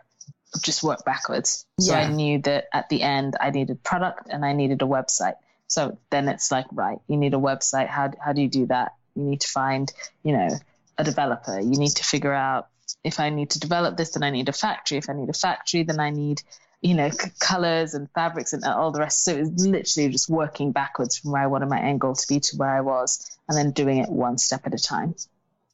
just 0.61 0.83
work 0.83 1.03
backwards 1.05 1.65
yeah. 1.79 1.85
so 1.85 1.95
i 1.95 2.07
knew 2.07 2.39
that 2.39 2.65
at 2.73 2.89
the 2.89 3.01
end 3.01 3.35
i 3.39 3.49
needed 3.49 3.83
product 3.83 4.27
and 4.29 4.45
i 4.45 4.53
needed 4.53 4.81
a 4.81 4.85
website 4.85 5.35
so 5.67 5.98
then 6.10 6.27
it's 6.27 6.51
like 6.51 6.65
right 6.72 7.00
you 7.08 7.17
need 7.17 7.34
a 7.34 7.38
website 7.38 7.88
how, 7.88 8.12
how 8.24 8.34
do 8.34 8.41
you 8.41 8.50
do 8.50 8.65
that 8.67 8.93
you 9.15 9.24
need 9.24 9.41
to 9.41 9.48
find 9.48 9.91
you 10.24 10.34
know 10.34 10.50
a 10.98 11.03
developer 11.03 11.60
you 11.60 11.77
need 11.77 11.96
to 11.96 12.03
figure 12.03 12.34
out 12.34 12.67
if 13.03 13.20
i 13.20 13.29
need 13.29 13.50
to 13.50 13.60
develop 13.60 13.98
this 13.98 14.12
then 14.12 14.24
i 14.24 14.29
need 14.29 14.50
a 14.50 14.53
factory 14.53 14.98
if 14.98 15.10
i 15.10 15.13
need 15.13 15.29
a 15.29 15.34
factory 15.34 15.84
then 15.84 16.00
i 16.00 16.10
need 16.10 16.41
you 16.84 16.93
know, 16.93 17.10
c- 17.10 17.32
colors 17.39 17.93
and 17.93 18.10
fabrics 18.12 18.51
and 18.51 18.63
all 18.65 18.91
the 18.91 19.00
rest. 19.00 19.24
So 19.24 19.36
it's 19.36 19.65
literally 19.65 20.10
just 20.10 20.29
working 20.29 20.74
backwards 20.74 21.17
from 21.17 21.32
where 21.32 21.41
I 21.41 21.48
wanted 21.48 21.70
my 21.70 21.79
end 21.79 22.01
goal 22.01 22.13
to 22.13 22.27
be 22.27 22.41
to 22.41 22.58
where 22.58 22.70
I 22.70 22.82
was, 22.82 23.25
and 23.48 23.58
then 23.58 23.72
doing 23.72 24.00
it 24.00 24.10
one 24.10 24.38
step 24.38 24.67
at 24.67 24.74
a 24.74 24.77
time. 24.77 25.15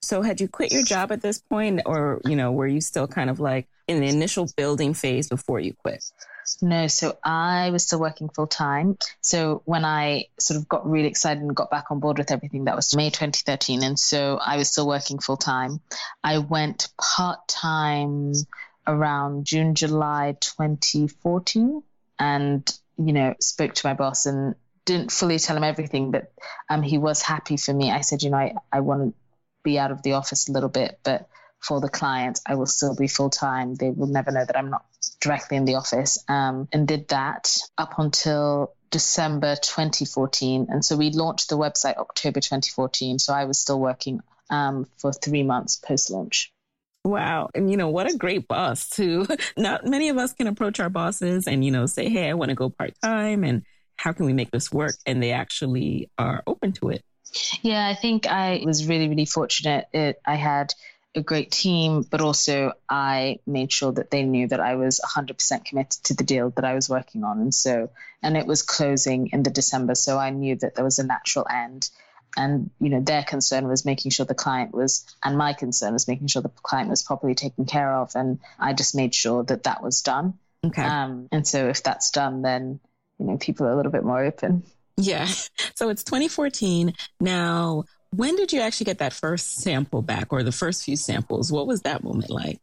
So 0.02 0.22
had 0.22 0.40
you 0.40 0.48
quit 0.48 0.72
your 0.72 0.84
job 0.84 1.12
at 1.12 1.22
this 1.22 1.40
point, 1.40 1.82
or 1.86 2.22
you 2.26 2.36
know, 2.36 2.52
were 2.52 2.68
you 2.68 2.80
still 2.80 3.08
kind 3.08 3.30
of 3.30 3.40
like 3.40 3.68
in 3.88 4.00
the 4.00 4.08
initial 4.08 4.48
building 4.56 4.94
phase 4.94 5.28
before 5.28 5.60
you 5.60 5.74
quit? 5.74 6.06
No, 6.62 6.88
so 6.88 7.18
I 7.24 7.70
was 7.72 7.84
still 7.84 8.00
working 8.00 8.30
full 8.30 8.48
time. 8.48 8.98
So 9.22 9.62
when 9.66 9.86
I 9.86 10.26
sort 10.40 10.60
of 10.60 10.68
got 10.68 10.90
really 10.90 11.08
excited 11.08 11.42
and 11.42 11.56
got 11.56 11.70
back 11.70 11.92
on 11.92 12.00
board 12.00 12.18
with 12.18 12.32
everything, 12.32 12.66
that 12.66 12.76
was 12.76 12.96
May 12.96 13.10
2013. 13.10 13.84
And 13.84 13.98
so 14.00 14.38
I 14.38 14.58
was 14.58 14.70
still 14.70 14.88
working 14.88 15.20
full 15.20 15.38
time. 15.38 15.82
I 16.24 16.40
went 16.40 16.90
part 16.98 17.48
time 17.48 18.34
around 18.88 19.46
June, 19.46 19.76
July 19.76 20.36
2014, 20.40 21.84
and 22.20 22.80
you 22.98 23.14
know 23.14 23.36
spoke 23.40 23.74
to 23.76 23.88
my 23.88 23.94
boss 23.94 24.26
and 24.26 24.56
didn't 24.86 25.12
fully 25.12 25.38
tell 25.38 25.56
him 25.56 25.64
everything, 25.64 26.12
but 26.12 26.34
um, 26.70 26.82
he 26.82 26.98
was 26.98 27.22
happy 27.22 27.58
for 27.58 27.74
me. 27.74 27.92
I 27.92 28.02
said, 28.02 28.24
you 28.24 28.32
know, 28.32 28.38
I, 28.38 28.56
I 28.72 28.80
want 28.80 29.02
to 29.04 29.14
be 29.62 29.78
out 29.78 29.92
of 29.92 30.02
the 30.02 30.14
office 30.14 30.50
a 30.50 30.52
little 30.52 30.70
bit, 30.70 31.00
but 31.04 31.30
for 31.60 31.82
the 31.82 31.90
client, 31.90 32.40
I 32.46 32.56
will 32.56 32.66
still 32.66 32.96
be 32.96 33.08
full 33.08 33.30
time. 33.30 33.76
They 33.76 33.90
will 33.90 34.08
never 34.08 34.32
know 34.32 34.46
that 34.46 34.58
I'm 34.58 34.70
not 34.70 34.86
directly 35.20 35.58
in 35.58 35.66
the 35.66 35.76
office. 35.76 36.24
Um, 36.28 36.68
and 36.72 36.88
did 36.88 37.10
that 37.10 37.58
up 37.78 38.00
until 38.00 38.74
December 38.92 39.56
2014. 39.56 40.68
And 40.70 40.84
so 40.84 40.96
we 40.96 41.12
launched 41.12 41.50
the 41.50 41.58
website 41.58 41.98
October 41.98 42.40
2014. 42.40 43.20
So 43.20 43.34
I 43.34 43.46
was 43.46 43.60
still 43.60 43.80
working 43.80 44.22
um, 44.50 44.88
for 44.98 45.12
three 45.12 45.44
months 45.44 45.76
post 45.76 46.10
launch. 46.10 46.52
Wow. 47.04 47.50
And 47.56 47.70
you 47.70 47.78
know, 47.78 47.90
what 47.90 48.12
a 48.12 48.18
great 48.18 48.48
boss 48.48 48.90
too. 48.90 49.26
Not 49.58 49.86
many 49.86 50.10
of 50.10 50.18
us 50.18 50.34
can 50.34 50.48
approach 50.48 50.80
our 50.80 50.90
bosses 50.90 51.48
and, 51.48 51.64
you 51.64 51.72
know, 51.72 51.86
say, 51.86 52.10
Hey, 52.10 52.30
I 52.30 52.34
want 52.34 52.50
to 52.50 52.56
go 52.56 52.70
part 52.70 52.94
time 53.02 53.44
and 53.44 53.64
how 53.96 54.14
can 54.14 54.26
we 54.26 54.34
make 54.34 54.52
this 54.52 54.72
work? 54.72 54.96
And 55.06 55.22
they 55.22 55.32
actually 55.32 56.10
are 56.18 56.42
open 56.48 56.72
to 56.74 56.90
it. 56.90 57.04
Yeah, 57.62 57.88
I 57.88 57.96
think 57.96 58.28
I 58.28 58.62
was 58.66 58.88
really, 58.88 59.08
really 59.08 59.26
fortunate. 59.26 59.88
It, 59.94 60.20
I 60.26 60.36
had 60.36 60.74
a 61.16 61.22
great 61.22 61.52
team, 61.52 62.04
but 62.04 62.22
also 62.22 62.74
I 62.88 63.40
made 63.48 63.72
sure 63.72 63.92
that 63.92 64.12
they 64.12 64.24
knew 64.24 64.48
that 64.48 64.60
I 64.60 64.76
was 64.76 65.02
100% 65.04 65.66
committed 65.66 66.04
to 66.04 66.14
the 66.14 66.24
deal 66.24 66.52
that 66.52 66.66
I 66.66 66.76
was 66.76 66.90
working 66.90 67.24
on. 67.24 67.40
And 67.40 67.54
so, 67.54 67.90
and 68.22 68.38
it 68.38 68.46
was 68.46 68.62
closing 68.62 69.28
in 69.28 69.44
the 69.44 69.50
December. 69.50 69.96
So 69.96 70.18
I 70.18 70.30
knew 70.30 70.56
that 70.58 70.76
there 70.76 70.86
was 70.86 71.00
a 71.00 71.06
natural 71.06 71.48
end. 71.50 71.90
And 72.38 72.70
you 72.80 72.90
know 72.90 73.02
their 73.02 73.24
concern 73.24 73.68
was 73.68 73.86
making 73.86 74.12
sure 74.12 74.24
the 74.24 74.36
client 74.36 74.72
was 74.72 75.04
and 75.24 75.36
my 75.36 75.54
concern 75.54 75.94
was 75.94 76.08
making 76.08 76.28
sure 76.28 76.44
the 76.44 76.52
client 76.62 76.88
was 76.88 77.02
properly 77.02 77.34
taken 77.34 77.66
care 77.66 77.92
of 77.92 78.12
and 78.14 78.38
i 78.60 78.72
just 78.72 78.94
made 78.94 79.16
sure 79.16 79.44
that 79.46 79.64
that 79.64 79.82
was 79.82 80.04
done. 80.04 80.36
Okay. 80.64 80.84
Um, 80.84 81.28
and 81.32 81.46
so 81.46 81.70
if 81.70 81.82
that's 81.82 82.12
done 82.12 82.44
then 82.44 82.80
you 83.18 83.26
know 83.26 83.38
people 83.38 83.66
are 83.66 83.72
a 83.72 83.76
little 83.76 83.92
bit 83.92 84.04
more 84.04 84.24
open. 84.24 84.62
Yeah. 84.96 85.28
So 85.76 85.90
it's 85.90 86.04
2014 86.04 86.94
now 87.22 87.86
when 88.12 88.36
did 88.36 88.52
you 88.52 88.62
actually 88.62 88.86
get 88.86 89.00
that 89.00 89.14
first 89.14 89.56
sample 89.56 90.02
back 90.02 90.32
or 90.32 90.44
the 90.44 90.52
first 90.52 90.84
few 90.84 90.96
samples 90.96 91.52
what 91.52 91.68
was 91.68 91.82
that 91.82 92.04
moment 92.04 92.30
like 92.30 92.60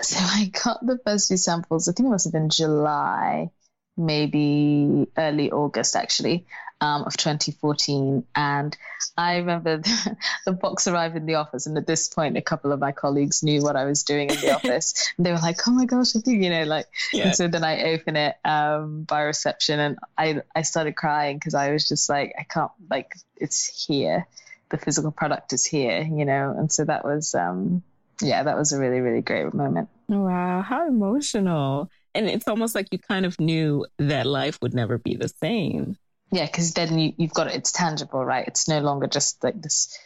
so 0.00 0.18
i 0.18 0.50
got 0.64 0.84
the 0.84 0.98
first 1.04 1.28
few 1.28 1.36
samples 1.36 1.88
i 1.88 1.92
think 1.92 2.06
it 2.06 2.10
must 2.10 2.24
have 2.24 2.32
been 2.32 2.50
july 2.50 3.50
maybe 3.96 5.06
early 5.16 5.50
august 5.50 5.96
actually 5.96 6.46
um, 6.80 7.04
of 7.04 7.16
2014. 7.16 8.24
And 8.34 8.76
I 9.16 9.36
remember 9.36 9.78
the, 9.78 10.16
the, 10.46 10.52
box 10.52 10.86
arrived 10.86 11.16
in 11.16 11.26
the 11.26 11.36
office, 11.36 11.66
and 11.66 11.76
at 11.78 11.86
this 11.86 12.08
point, 12.08 12.36
a 12.36 12.42
couple 12.42 12.72
of 12.72 12.80
my 12.80 12.92
colleagues 12.92 13.42
knew 13.42 13.62
what 13.62 13.76
I 13.76 13.84
was 13.84 14.02
doing 14.02 14.30
in 14.30 14.36
the 14.36 14.50
office. 14.56 15.12
And 15.16 15.26
they 15.26 15.32
were 15.32 15.38
like, 15.38 15.66
"Oh 15.66 15.72
my 15.72 15.86
gosh, 15.86 16.14
I 16.16 16.20
think 16.20 16.42
you 16.42 16.50
know." 16.50 16.64
Like, 16.64 16.86
yeah. 17.12 17.26
and 17.26 17.36
so 17.36 17.48
then 17.48 17.64
I 17.64 17.94
open 17.94 18.16
it 18.16 18.36
um, 18.44 19.04
by 19.04 19.22
reception, 19.22 19.80
and 19.80 19.98
I 20.16 20.42
I 20.54 20.62
started 20.62 20.96
crying 20.96 21.36
because 21.36 21.54
I 21.54 21.72
was 21.72 21.88
just 21.88 22.08
like, 22.08 22.34
I 22.38 22.42
can't 22.42 22.72
like 22.90 23.14
it's 23.36 23.86
here, 23.86 24.26
the 24.70 24.78
physical 24.78 25.10
product 25.10 25.52
is 25.52 25.64
here, 25.64 26.02
you 26.02 26.24
know. 26.24 26.54
And 26.56 26.70
so 26.70 26.84
that 26.84 27.04
was. 27.04 27.34
Um, 27.34 27.82
yeah, 28.22 28.42
that 28.44 28.56
was 28.56 28.72
a 28.72 28.78
really, 28.78 29.00
really 29.00 29.22
great 29.22 29.52
moment. 29.52 29.88
Wow, 30.08 30.62
how 30.62 30.88
emotional. 30.88 31.90
And 32.14 32.28
it's 32.28 32.48
almost 32.48 32.74
like 32.74 32.88
you 32.90 32.98
kind 32.98 33.26
of 33.26 33.38
knew 33.38 33.86
that 33.98 34.26
life 34.26 34.58
would 34.62 34.74
never 34.74 34.98
be 34.98 35.16
the 35.16 35.28
same. 35.28 35.96
Yeah, 36.32 36.46
because 36.46 36.72
then 36.72 36.98
you, 36.98 37.12
you've 37.18 37.34
got 37.34 37.48
it, 37.48 37.54
it's 37.54 37.72
tangible, 37.72 38.24
right? 38.24 38.46
It's 38.46 38.68
no 38.68 38.80
longer 38.80 39.06
just 39.06 39.42
like 39.44 39.60
this 39.60 39.96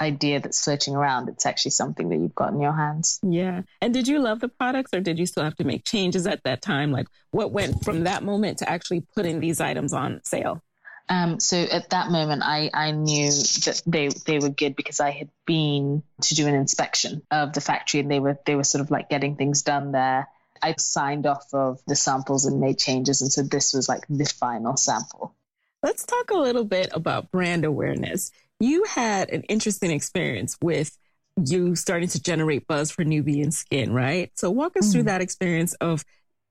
idea 0.00 0.40
that's 0.40 0.62
floating 0.64 0.96
around. 0.96 1.28
It's 1.28 1.46
actually 1.46 1.70
something 1.70 2.08
that 2.08 2.16
you've 2.16 2.34
got 2.34 2.52
in 2.52 2.60
your 2.60 2.72
hands. 2.72 3.20
Yeah. 3.22 3.62
And 3.80 3.94
did 3.94 4.08
you 4.08 4.18
love 4.18 4.40
the 4.40 4.48
products 4.48 4.92
or 4.92 5.00
did 5.00 5.18
you 5.18 5.26
still 5.26 5.44
have 5.44 5.54
to 5.56 5.64
make 5.64 5.84
changes 5.84 6.26
at 6.26 6.42
that 6.42 6.60
time? 6.60 6.90
Like 6.90 7.06
what 7.30 7.52
went 7.52 7.84
from 7.84 8.04
that 8.04 8.24
moment 8.24 8.58
to 8.58 8.68
actually 8.68 9.04
putting 9.14 9.38
these 9.38 9.60
items 9.60 9.92
on 9.92 10.20
sale? 10.24 10.60
Um, 11.08 11.38
so 11.38 11.58
at 11.58 11.90
that 11.90 12.10
moment, 12.10 12.42
I, 12.44 12.70
I 12.72 12.90
knew 12.92 13.30
that 13.30 13.82
they 13.86 14.08
they 14.08 14.38
were 14.38 14.48
good 14.48 14.74
because 14.74 15.00
I 15.00 15.10
had 15.10 15.28
been 15.46 16.02
to 16.22 16.34
do 16.34 16.46
an 16.46 16.54
inspection 16.54 17.22
of 17.30 17.52
the 17.52 17.60
factory 17.60 18.00
and 18.00 18.10
they 18.10 18.20
were 18.20 18.38
they 18.46 18.54
were 18.54 18.64
sort 18.64 18.80
of 18.80 18.90
like 18.90 19.10
getting 19.10 19.36
things 19.36 19.62
done 19.62 19.92
there. 19.92 20.28
I 20.62 20.74
signed 20.78 21.26
off 21.26 21.52
of 21.52 21.80
the 21.86 21.96
samples 21.96 22.46
and 22.46 22.60
made 22.60 22.78
changes, 22.78 23.20
and 23.20 23.30
so 23.30 23.42
this 23.42 23.74
was 23.74 23.88
like 23.88 24.04
the 24.08 24.24
final 24.24 24.76
sample. 24.76 25.34
let's 25.82 26.06
talk 26.06 26.30
a 26.30 26.38
little 26.38 26.64
bit 26.64 26.88
about 26.92 27.30
brand 27.30 27.66
awareness. 27.66 28.30
You 28.58 28.84
had 28.84 29.28
an 29.28 29.42
interesting 29.42 29.90
experience 29.90 30.56
with 30.62 30.96
you 31.44 31.74
starting 31.74 32.08
to 32.08 32.22
generate 32.22 32.66
buzz 32.66 32.90
for 32.90 33.04
Nubian 33.04 33.50
skin, 33.50 33.92
right? 33.92 34.30
So 34.36 34.50
walk 34.50 34.76
us 34.78 34.88
mm. 34.88 34.92
through 34.92 35.02
that 35.04 35.20
experience 35.20 35.74
of 35.74 36.04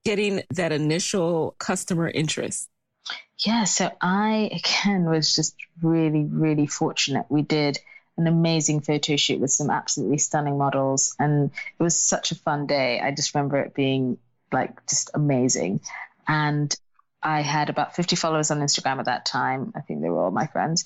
getting 0.05 0.43
that 0.51 0.71
initial 0.71 1.55
customer 1.57 2.07
interest. 2.07 2.69
Yeah, 3.45 3.65
so 3.65 3.91
I 4.01 4.49
again 4.83 5.05
was 5.05 5.35
just 5.35 5.55
really, 5.81 6.23
really 6.23 6.67
fortunate. 6.67 7.25
We 7.29 7.41
did 7.41 7.79
an 8.17 8.27
amazing 8.27 8.81
photo 8.81 9.15
shoot 9.15 9.39
with 9.39 9.51
some 9.51 9.69
absolutely 9.69 10.19
stunning 10.19 10.57
models, 10.57 11.15
and 11.19 11.51
it 11.79 11.83
was 11.83 12.01
such 12.01 12.31
a 12.31 12.35
fun 12.35 12.67
day. 12.67 12.99
I 12.99 13.11
just 13.11 13.33
remember 13.33 13.57
it 13.59 13.73
being 13.73 14.17
like 14.51 14.85
just 14.87 15.09
amazing. 15.13 15.81
And 16.27 16.73
I 17.21 17.41
had 17.41 17.69
about 17.69 17.95
50 17.95 18.15
followers 18.15 18.51
on 18.51 18.59
Instagram 18.59 18.99
at 18.99 19.05
that 19.05 19.25
time. 19.25 19.73
I 19.75 19.81
think 19.81 20.01
they 20.01 20.09
were 20.09 20.23
all 20.23 20.31
my 20.31 20.47
friends. 20.47 20.83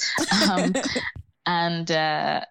Um, 0.49 0.73
and, 1.45 1.91
uh, 1.91 2.41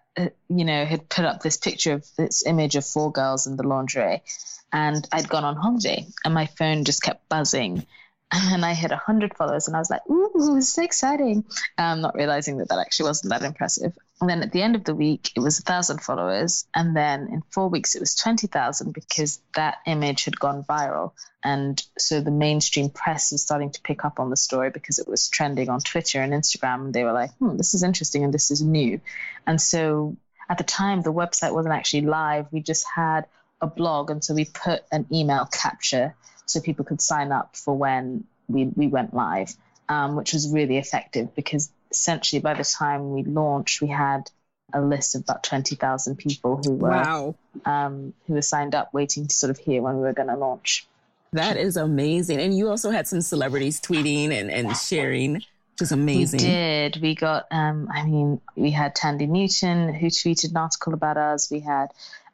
you 0.49 0.65
know, 0.65 0.85
had 0.85 1.09
put 1.09 1.25
up 1.25 1.41
this 1.41 1.57
picture 1.57 1.93
of 1.93 2.05
this 2.17 2.45
image 2.45 2.75
of 2.75 2.85
four 2.85 3.11
girls 3.11 3.47
in 3.47 3.55
the 3.55 3.67
lingerie. 3.67 4.23
And 4.71 5.07
I'd 5.11 5.29
gone 5.29 5.45
on 5.45 5.55
holiday 5.55 6.05
and 6.25 6.33
my 6.33 6.45
phone 6.45 6.83
just 6.83 7.01
kept 7.01 7.29
buzzing 7.29 7.85
and 8.31 8.65
I 8.65 8.73
hit 8.73 8.91
100 8.91 9.35
followers, 9.35 9.67
and 9.67 9.75
I 9.75 9.79
was 9.79 9.89
like, 9.89 10.07
ooh, 10.09 10.57
it's 10.57 10.69
so 10.69 10.83
exciting. 10.83 11.45
Um, 11.77 12.01
not 12.01 12.15
realizing 12.15 12.57
that 12.57 12.69
that 12.69 12.79
actually 12.79 13.07
wasn't 13.07 13.31
that 13.31 13.43
impressive. 13.43 13.97
And 14.19 14.29
then 14.29 14.41
at 14.41 14.51
the 14.51 14.61
end 14.61 14.75
of 14.75 14.83
the 14.83 14.95
week, 14.95 15.31
it 15.35 15.39
was 15.39 15.59
1,000 15.59 16.01
followers. 16.01 16.65
And 16.73 16.95
then 16.95 17.27
in 17.31 17.43
four 17.51 17.69
weeks, 17.69 17.95
it 17.95 17.99
was 17.99 18.15
20,000 18.15 18.93
because 18.93 19.39
that 19.55 19.77
image 19.85 20.25
had 20.25 20.39
gone 20.39 20.63
viral. 20.63 21.13
And 21.43 21.81
so 21.97 22.19
the 22.19 22.31
mainstream 22.31 22.89
press 22.89 23.31
was 23.31 23.43
starting 23.43 23.71
to 23.71 23.81
pick 23.81 24.03
up 24.03 24.19
on 24.19 24.29
the 24.29 24.35
story 24.35 24.71
because 24.71 24.97
it 24.99 25.07
was 25.07 25.29
trending 25.29 25.69
on 25.69 25.79
Twitter 25.79 26.21
and 26.21 26.33
Instagram. 26.33 26.85
And 26.85 26.93
they 26.93 27.03
were 27.03 27.13
like, 27.13 27.31
hmm, 27.35 27.57
this 27.57 27.75
is 27.75 27.83
interesting 27.83 28.23
and 28.23 28.33
this 28.33 28.49
is 28.49 28.61
new. 28.61 28.99
And 29.45 29.61
so 29.61 30.17
at 30.49 30.57
the 30.57 30.63
time, 30.63 31.01
the 31.01 31.13
website 31.13 31.53
wasn't 31.53 31.75
actually 31.75 32.01
live. 32.01 32.47
We 32.51 32.61
just 32.61 32.85
had 32.93 33.27
a 33.61 33.67
blog. 33.67 34.09
And 34.09 34.23
so 34.23 34.33
we 34.33 34.45
put 34.45 34.81
an 34.91 35.05
email 35.13 35.45
capture 35.45 36.15
so 36.47 36.59
people 36.59 36.85
could 36.85 37.01
sign 37.01 37.31
up 37.31 37.55
for 37.55 37.77
when 37.77 38.23
we, 38.47 38.65
we 38.65 38.87
went 38.87 39.13
live, 39.13 39.55
um, 39.89 40.15
which 40.15 40.33
was 40.33 40.49
really 40.51 40.77
effective 40.77 41.35
because 41.35 41.69
essentially 41.91 42.41
by 42.41 42.53
the 42.53 42.63
time 42.63 43.11
we 43.11 43.23
launched, 43.23 43.81
we 43.81 43.87
had 43.87 44.29
a 44.73 44.81
list 44.81 45.15
of 45.15 45.21
about 45.21 45.43
20,000 45.43 46.17
people 46.17 46.59
who 46.63 46.73
were 46.73 46.89
wow. 46.89 47.35
um, 47.65 48.13
who 48.25 48.33
were 48.33 48.41
signed 48.41 48.75
up 48.75 48.93
waiting 48.93 49.27
to 49.27 49.33
sort 49.33 49.49
of 49.49 49.57
hear 49.57 49.81
when 49.81 49.95
we 49.95 50.01
were 50.01 50.13
going 50.13 50.27
to 50.27 50.35
launch. 50.35 50.87
That 51.33 51.57
is 51.57 51.77
amazing. 51.77 52.39
And 52.39 52.57
you 52.57 52.69
also 52.69 52.89
had 52.89 53.07
some 53.07 53.21
celebrities 53.21 53.79
tweeting 53.79 54.31
and, 54.31 54.49
and 54.49 54.75
sharing, 54.75 55.35
which 55.35 55.81
is 55.81 55.91
amazing. 55.91 56.39
We 56.39 56.45
did. 56.45 57.01
We 57.01 57.15
got, 57.15 57.47
um, 57.51 57.89
I 57.93 58.05
mean, 58.05 58.41
we 58.55 58.71
had 58.71 58.95
Thandie 58.95 59.27
Newton 59.27 59.93
who 59.93 60.07
tweeted 60.07 60.51
an 60.51 60.57
article 60.57 60.93
about 60.93 61.17
us. 61.17 61.51
We 61.51 61.59
had 61.59 61.87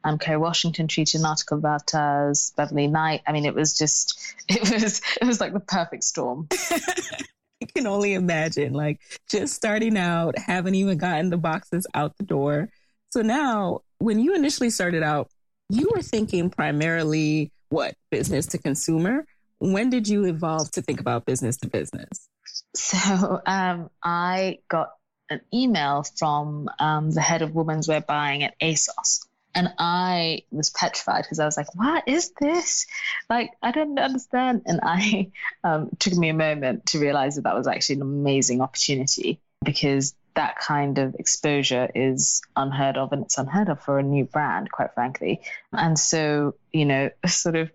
um, 0.04 0.18
Kerry 0.18 0.38
Washington 0.38 0.88
tweeted 0.88 1.16
an 1.16 1.26
article 1.26 1.58
about 1.58 1.94
us, 1.94 2.52
Beverley 2.56 2.88
Knight. 2.88 3.22
I 3.26 3.32
mean, 3.32 3.46
it 3.46 3.56
was 3.56 3.78
just, 3.78 4.36
it 4.50 4.62
was, 4.62 5.02
it 5.22 5.26
was 5.26 5.40
like 5.40 5.54
the 5.54 5.60
perfect 5.60 6.04
storm. 6.04 6.48
I 6.52 7.66
can 7.74 7.88
only 7.88 8.14
imagine, 8.14 8.74
like 8.74 9.00
just 9.30 9.56
starting 9.56 9.98
out, 9.98 10.38
haven't 10.38 10.76
even 10.76 10.98
gotten 10.98 11.30
the 11.30 11.38
boxes 11.38 11.88
out 11.94 12.18
the 12.18 12.24
door. 12.24 12.70
So 13.12 13.22
now, 13.22 13.82
when 14.00 14.20
you 14.20 14.36
initially 14.36 14.70
started 14.70 15.04
out, 15.04 15.30
you 15.70 15.90
were 15.96 16.02
thinking 16.02 16.50
primarily 16.50 17.52
what 17.70 17.96
business 18.12 18.48
to 18.48 18.58
consumer. 18.58 19.26
When 19.60 19.90
did 19.90 20.10
you 20.10 20.26
evolve 20.26 20.72
to 20.72 20.82
think 20.82 21.00
about 21.00 21.26
business 21.26 21.56
to 21.58 21.70
business? 21.70 22.28
So 22.76 23.42
um, 23.46 23.90
I 24.04 24.60
got 24.68 24.92
an 25.30 25.40
email 25.54 26.04
from 26.18 26.70
um, 26.80 27.12
the 27.12 27.22
head 27.22 27.42
of 27.42 27.56
women's 27.56 27.88
wear 27.88 28.02
buying 28.02 28.44
at 28.44 28.60
ASOS 28.60 29.22
and 29.56 29.74
I 29.78 30.44
was 30.52 30.70
petrified 30.70 31.24
because 31.24 31.40
I 31.40 31.46
was 31.46 31.58
like, 31.58 31.74
what 31.76 32.08
is 32.08 32.32
this? 32.40 32.88
Like, 33.30 33.52
I 33.62 33.72
don't 33.72 34.00
understand. 34.00 34.64
And 34.66 34.80
I 34.84 35.32
um, 35.64 35.90
took 36.00 36.14
me 36.14 36.30
a 36.30 36.34
moment 36.34 36.88
to 36.88 37.00
realize 37.00 37.36
that 37.36 37.44
that 37.44 37.56
was 37.56 37.68
actually 37.68 37.98
an 37.98 38.02
amazing 38.02 38.62
opportunity 38.62 39.40
because 39.64 40.16
that 40.36 40.58
kind 40.58 40.98
of 40.98 41.16
exposure 41.16 41.90
is 41.94 42.42
unheard 42.56 42.98
of 42.98 43.12
and 43.12 43.24
it's 43.24 43.38
unheard 43.38 43.70
of 43.70 43.80
for 43.82 44.00
a 44.00 44.04
new 44.04 44.26
brand, 44.26 44.72
quite 44.72 44.94
frankly. 44.94 45.42
And 45.72 45.98
so, 45.98 46.56
you 46.72 46.86
know, 46.86 47.10
sort 47.28 47.56
of 47.56 47.72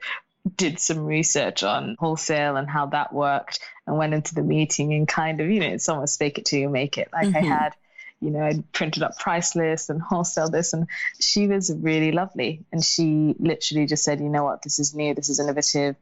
did 0.56 0.80
some 0.80 1.04
research 1.04 1.62
on 1.62 1.96
wholesale 1.98 2.56
and 2.56 2.68
how 2.68 2.86
that 2.86 3.12
worked 3.12 3.60
and 3.86 3.96
went 3.96 4.14
into 4.14 4.34
the 4.34 4.42
meeting 4.42 4.94
and 4.94 5.06
kind 5.06 5.40
of, 5.40 5.50
you 5.50 5.60
know, 5.60 5.68
it's 5.68 5.88
almost 5.88 6.18
fake 6.18 6.38
it 6.38 6.46
till 6.46 6.58
you 6.58 6.68
make 6.68 6.98
it. 6.98 7.08
Like 7.12 7.28
mm-hmm. 7.28 7.36
I 7.36 7.40
had 7.40 7.74
you 8.20 8.30
know, 8.30 8.40
I 8.40 8.62
printed 8.72 9.02
up 9.02 9.18
price 9.18 9.54
lists 9.54 9.90
and 9.90 10.02
wholesale 10.02 10.50
this. 10.50 10.72
And 10.72 10.88
she 11.20 11.46
was 11.46 11.72
really 11.74 12.12
lovely. 12.12 12.64
And 12.72 12.84
she 12.84 13.34
literally 13.38 13.86
just 13.86 14.04
said, 14.04 14.20
you 14.20 14.28
know 14.28 14.44
what, 14.44 14.62
this 14.62 14.78
is 14.78 14.94
new, 14.94 15.14
this 15.14 15.28
is 15.28 15.40
innovative. 15.40 15.96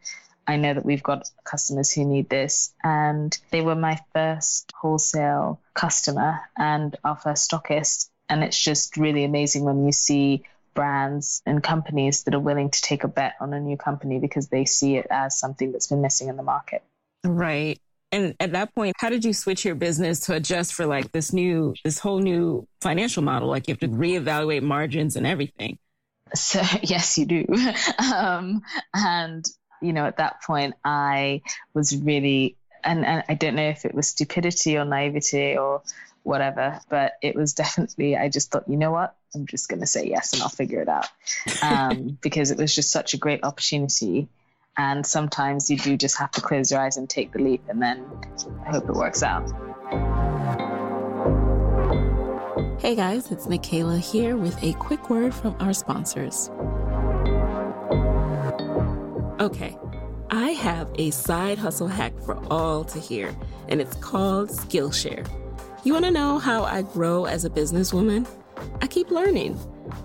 I 0.48 0.56
know 0.56 0.74
that 0.74 0.84
we've 0.84 1.02
got 1.02 1.28
customers 1.44 1.90
who 1.90 2.04
need 2.04 2.28
this. 2.28 2.72
And 2.82 3.36
they 3.50 3.60
were 3.60 3.74
my 3.74 3.98
first 4.14 4.72
wholesale 4.74 5.60
customer 5.74 6.40
and 6.56 6.96
our 7.04 7.16
first 7.16 7.50
stockist. 7.50 8.08
And 8.28 8.42
it's 8.42 8.58
just 8.58 8.96
really 8.96 9.24
amazing 9.24 9.64
when 9.64 9.84
you 9.84 9.92
see 9.92 10.44
brands 10.74 11.42
and 11.46 11.62
companies 11.62 12.24
that 12.24 12.34
are 12.34 12.40
willing 12.40 12.70
to 12.70 12.82
take 12.82 13.02
a 13.02 13.08
bet 13.08 13.34
on 13.40 13.52
a 13.52 13.60
new 13.60 13.76
company 13.76 14.18
because 14.18 14.48
they 14.48 14.64
see 14.64 14.96
it 14.96 15.06
as 15.10 15.38
something 15.38 15.72
that's 15.72 15.86
been 15.88 16.02
missing 16.02 16.28
in 16.28 16.36
the 16.36 16.42
market. 16.42 16.82
Right. 17.24 17.80
And 18.12 18.34
at 18.40 18.52
that 18.52 18.74
point, 18.74 18.94
how 18.98 19.08
did 19.08 19.24
you 19.24 19.32
switch 19.32 19.64
your 19.64 19.74
business 19.74 20.20
to 20.20 20.34
adjust 20.34 20.74
for 20.74 20.86
like 20.86 21.12
this 21.12 21.32
new, 21.32 21.74
this 21.84 21.98
whole 21.98 22.20
new 22.20 22.66
financial 22.80 23.22
model? 23.22 23.48
Like 23.48 23.68
you 23.68 23.72
have 23.72 23.80
to 23.80 23.88
reevaluate 23.88 24.62
margins 24.62 25.16
and 25.16 25.26
everything. 25.26 25.78
So 26.34 26.62
yes, 26.82 27.18
you 27.18 27.26
do. 27.26 27.46
um, 28.14 28.62
and 28.94 29.44
you 29.82 29.92
know, 29.92 30.06
at 30.06 30.18
that 30.18 30.42
point, 30.42 30.74
I 30.84 31.42
was 31.74 31.96
really, 31.96 32.56
and, 32.82 33.04
and 33.04 33.24
I 33.28 33.34
don't 33.34 33.56
know 33.56 33.68
if 33.68 33.84
it 33.84 33.94
was 33.94 34.08
stupidity 34.08 34.78
or 34.78 34.84
naivety 34.84 35.56
or 35.56 35.82
whatever, 36.22 36.80
but 36.88 37.14
it 37.22 37.36
was 37.36 37.54
definitely. 37.54 38.16
I 38.16 38.28
just 38.28 38.50
thought, 38.50 38.68
you 38.68 38.76
know 38.76 38.90
what, 38.90 39.14
I'm 39.34 39.46
just 39.46 39.68
going 39.68 39.80
to 39.80 39.86
say 39.86 40.08
yes, 40.08 40.32
and 40.32 40.42
I'll 40.42 40.48
figure 40.48 40.80
it 40.80 40.88
out, 40.88 41.06
um, 41.62 42.18
because 42.20 42.50
it 42.50 42.58
was 42.58 42.74
just 42.74 42.90
such 42.90 43.14
a 43.14 43.18
great 43.18 43.44
opportunity 43.44 44.28
and 44.76 45.06
sometimes 45.06 45.70
you 45.70 45.78
do 45.78 45.96
just 45.96 46.16
have 46.16 46.30
to 46.32 46.40
close 46.40 46.70
your 46.70 46.80
eyes 46.80 46.96
and 46.96 47.08
take 47.08 47.32
the 47.32 47.38
leap 47.38 47.62
and 47.68 47.80
then 47.80 48.04
I 48.66 48.70
hope 48.70 48.88
it 48.88 48.94
works 48.94 49.22
out. 49.22 49.50
Hey 52.78 52.94
guys, 52.94 53.30
it's 53.30 53.46
Nicaila 53.46 53.98
here 53.98 54.36
with 54.36 54.62
a 54.62 54.72
quick 54.74 55.08
word 55.08 55.34
from 55.34 55.56
our 55.60 55.72
sponsors. 55.72 56.50
Okay, 59.40 59.76
I 60.30 60.50
have 60.50 60.90
a 60.96 61.10
side 61.10 61.58
hustle 61.58 61.88
hack 61.88 62.12
for 62.24 62.36
all 62.50 62.84
to 62.84 62.98
hear, 62.98 63.34
and 63.68 63.80
it's 63.80 63.96
called 63.96 64.50
Skillshare. 64.50 65.26
You 65.84 65.92
want 65.92 66.04
to 66.04 66.10
know 66.10 66.38
how 66.38 66.64
I 66.64 66.82
grow 66.82 67.24
as 67.24 67.44
a 67.44 67.50
businesswoman? 67.50 68.26
I 68.80 68.86
keep 68.86 69.10
learning. 69.10 69.58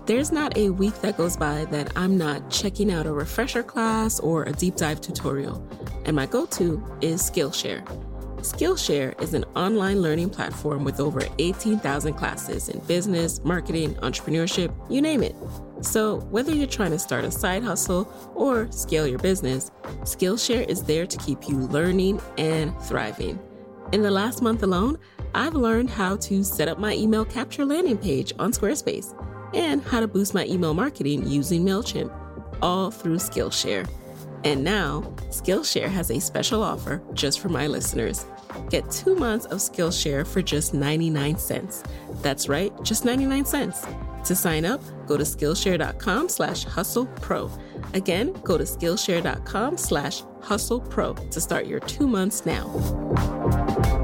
There's 0.04 0.32
not 0.32 0.56
a 0.56 0.70
week 0.70 1.00
that 1.02 1.16
goes 1.16 1.36
by 1.36 1.64
that 1.66 1.92
I'm 1.94 2.18
not 2.18 2.50
checking 2.50 2.90
out 2.90 3.06
a 3.06 3.12
refresher 3.12 3.62
class 3.62 4.18
or 4.18 4.42
a 4.42 4.52
deep 4.52 4.74
dive 4.74 5.00
tutorial, 5.00 5.64
and 6.04 6.16
my 6.16 6.26
go 6.26 6.44
to 6.46 6.82
is 7.00 7.22
Skillshare. 7.22 7.86
Skillshare 8.38 9.20
is 9.22 9.32
an 9.32 9.44
online 9.54 10.02
learning 10.02 10.30
platform 10.30 10.82
with 10.82 10.98
over 10.98 11.20
18,000 11.38 12.14
classes 12.14 12.68
in 12.68 12.80
business, 12.86 13.44
marketing, 13.44 13.94
entrepreneurship, 13.96 14.74
you 14.90 15.00
name 15.00 15.22
it. 15.22 15.36
So, 15.82 16.18
whether 16.32 16.52
you're 16.52 16.66
trying 16.66 16.90
to 16.90 16.98
start 16.98 17.24
a 17.24 17.30
side 17.30 17.62
hustle 17.62 18.12
or 18.34 18.70
scale 18.72 19.06
your 19.06 19.20
business, 19.20 19.70
Skillshare 20.00 20.68
is 20.68 20.82
there 20.82 21.06
to 21.06 21.16
keep 21.18 21.48
you 21.48 21.58
learning 21.58 22.20
and 22.38 22.76
thriving. 22.82 23.38
In 23.92 24.02
the 24.02 24.10
last 24.10 24.42
month 24.42 24.64
alone, 24.64 24.98
I've 25.32 25.54
learned 25.54 25.90
how 25.90 26.16
to 26.16 26.42
set 26.42 26.66
up 26.66 26.80
my 26.80 26.92
email 26.94 27.24
capture 27.24 27.64
landing 27.64 27.98
page 27.98 28.32
on 28.40 28.50
Squarespace 28.50 29.14
and 29.54 29.82
how 29.82 30.00
to 30.00 30.08
boost 30.08 30.34
my 30.34 30.46
email 30.46 30.74
marketing 30.74 31.26
using 31.26 31.64
MailChimp, 31.64 32.12
all 32.62 32.90
through 32.90 33.16
Skillshare. 33.16 33.88
And 34.44 34.64
now, 34.64 35.02
Skillshare 35.28 35.88
has 35.88 36.10
a 36.10 36.20
special 36.20 36.62
offer 36.62 37.02
just 37.14 37.40
for 37.40 37.48
my 37.48 37.66
listeners. 37.66 38.26
Get 38.70 38.90
two 38.90 39.14
months 39.14 39.46
of 39.46 39.58
Skillshare 39.58 40.26
for 40.26 40.42
just 40.42 40.74
99 40.74 41.38
cents. 41.38 41.82
That's 42.22 42.48
right, 42.48 42.72
just 42.82 43.04
99 43.04 43.44
cents. 43.44 43.86
To 44.24 44.34
sign 44.34 44.64
up, 44.64 44.80
go 45.06 45.16
to 45.16 45.24
Skillshare.com 45.24 46.28
slash 46.28 46.64
hustle 46.64 47.06
pro. 47.06 47.50
Again, 47.94 48.32
go 48.44 48.56
to 48.56 48.64
Skillshare.com 48.64 49.76
slash 49.76 50.22
hustle 50.40 50.80
pro 50.80 51.14
to 51.14 51.40
start 51.40 51.66
your 51.66 51.80
two 51.80 52.06
months 52.06 52.46
now. 52.46 54.01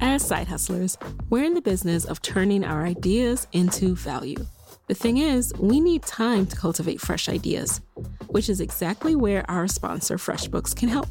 As 0.00 0.26
side 0.26 0.48
hustlers, 0.48 0.96
we're 1.30 1.44
in 1.44 1.54
the 1.54 1.60
business 1.62 2.04
of 2.04 2.22
turning 2.22 2.64
our 2.64 2.84
ideas 2.84 3.46
into 3.52 3.94
value. 3.94 4.44
The 4.88 4.94
thing 4.94 5.18
is, 5.18 5.52
we 5.58 5.80
need 5.80 6.02
time 6.02 6.46
to 6.46 6.56
cultivate 6.56 7.00
fresh 7.00 7.28
ideas, 7.28 7.80
which 8.28 8.48
is 8.48 8.60
exactly 8.60 9.14
where 9.14 9.48
our 9.50 9.68
sponsor, 9.68 10.16
FreshBooks, 10.16 10.74
can 10.74 10.88
help. 10.88 11.08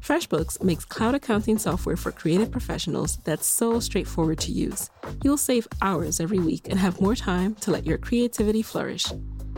FreshBooks 0.00 0.62
makes 0.62 0.84
cloud 0.84 1.14
accounting 1.14 1.56
software 1.56 1.96
for 1.96 2.10
creative 2.10 2.50
professionals 2.50 3.18
that's 3.18 3.46
so 3.46 3.78
straightforward 3.78 4.38
to 4.40 4.50
use. 4.50 4.90
You'll 5.22 5.36
save 5.36 5.68
hours 5.80 6.18
every 6.18 6.40
week 6.40 6.66
and 6.68 6.78
have 6.78 7.00
more 7.00 7.14
time 7.14 7.54
to 7.56 7.70
let 7.70 7.86
your 7.86 7.98
creativity 7.98 8.62
flourish. 8.62 9.06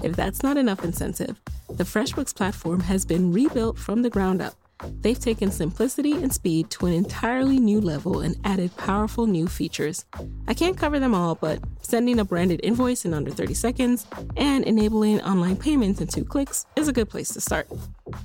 If 0.03 0.15
that's 0.15 0.43
not 0.43 0.57
enough 0.57 0.85
incentive, 0.85 1.41
the 1.71 1.85
FreshBooks 1.85 2.35
platform 2.35 2.81
has 2.81 3.05
been 3.05 3.33
rebuilt 3.33 3.79
from 3.79 4.03
the 4.03 4.11
ground 4.11 4.43
up. 4.43 4.55
They've 5.01 5.18
taken 5.18 5.51
simplicity 5.51 6.12
and 6.12 6.33
speed 6.33 6.71
to 6.71 6.87
an 6.87 6.92
entirely 6.92 7.59
new 7.59 7.81
level 7.81 8.21
and 8.21 8.37
added 8.45 8.77
powerful 8.77 9.27
new 9.27 9.47
features. 9.47 10.05
I 10.47 10.55
can't 10.55 10.77
cover 10.77 10.99
them 10.99 11.14
all, 11.14 11.35
but 11.35 11.61
sending 11.83 12.18
a 12.18 12.25
branded 12.25 12.61
invoice 12.62 13.05
in 13.05 13.14
under 13.14 13.31
30 13.31 13.55
seconds 13.55 14.07
and 14.37 14.64
enabling 14.64 15.21
online 15.23 15.57
payments 15.57 16.01
in 16.01 16.07
two 16.07 16.25
clicks 16.25 16.66
is 16.77 16.88
a 16.88 16.92
good 16.92 17.11
place 17.11 17.29
to 17.35 17.40
start. 17.40 17.68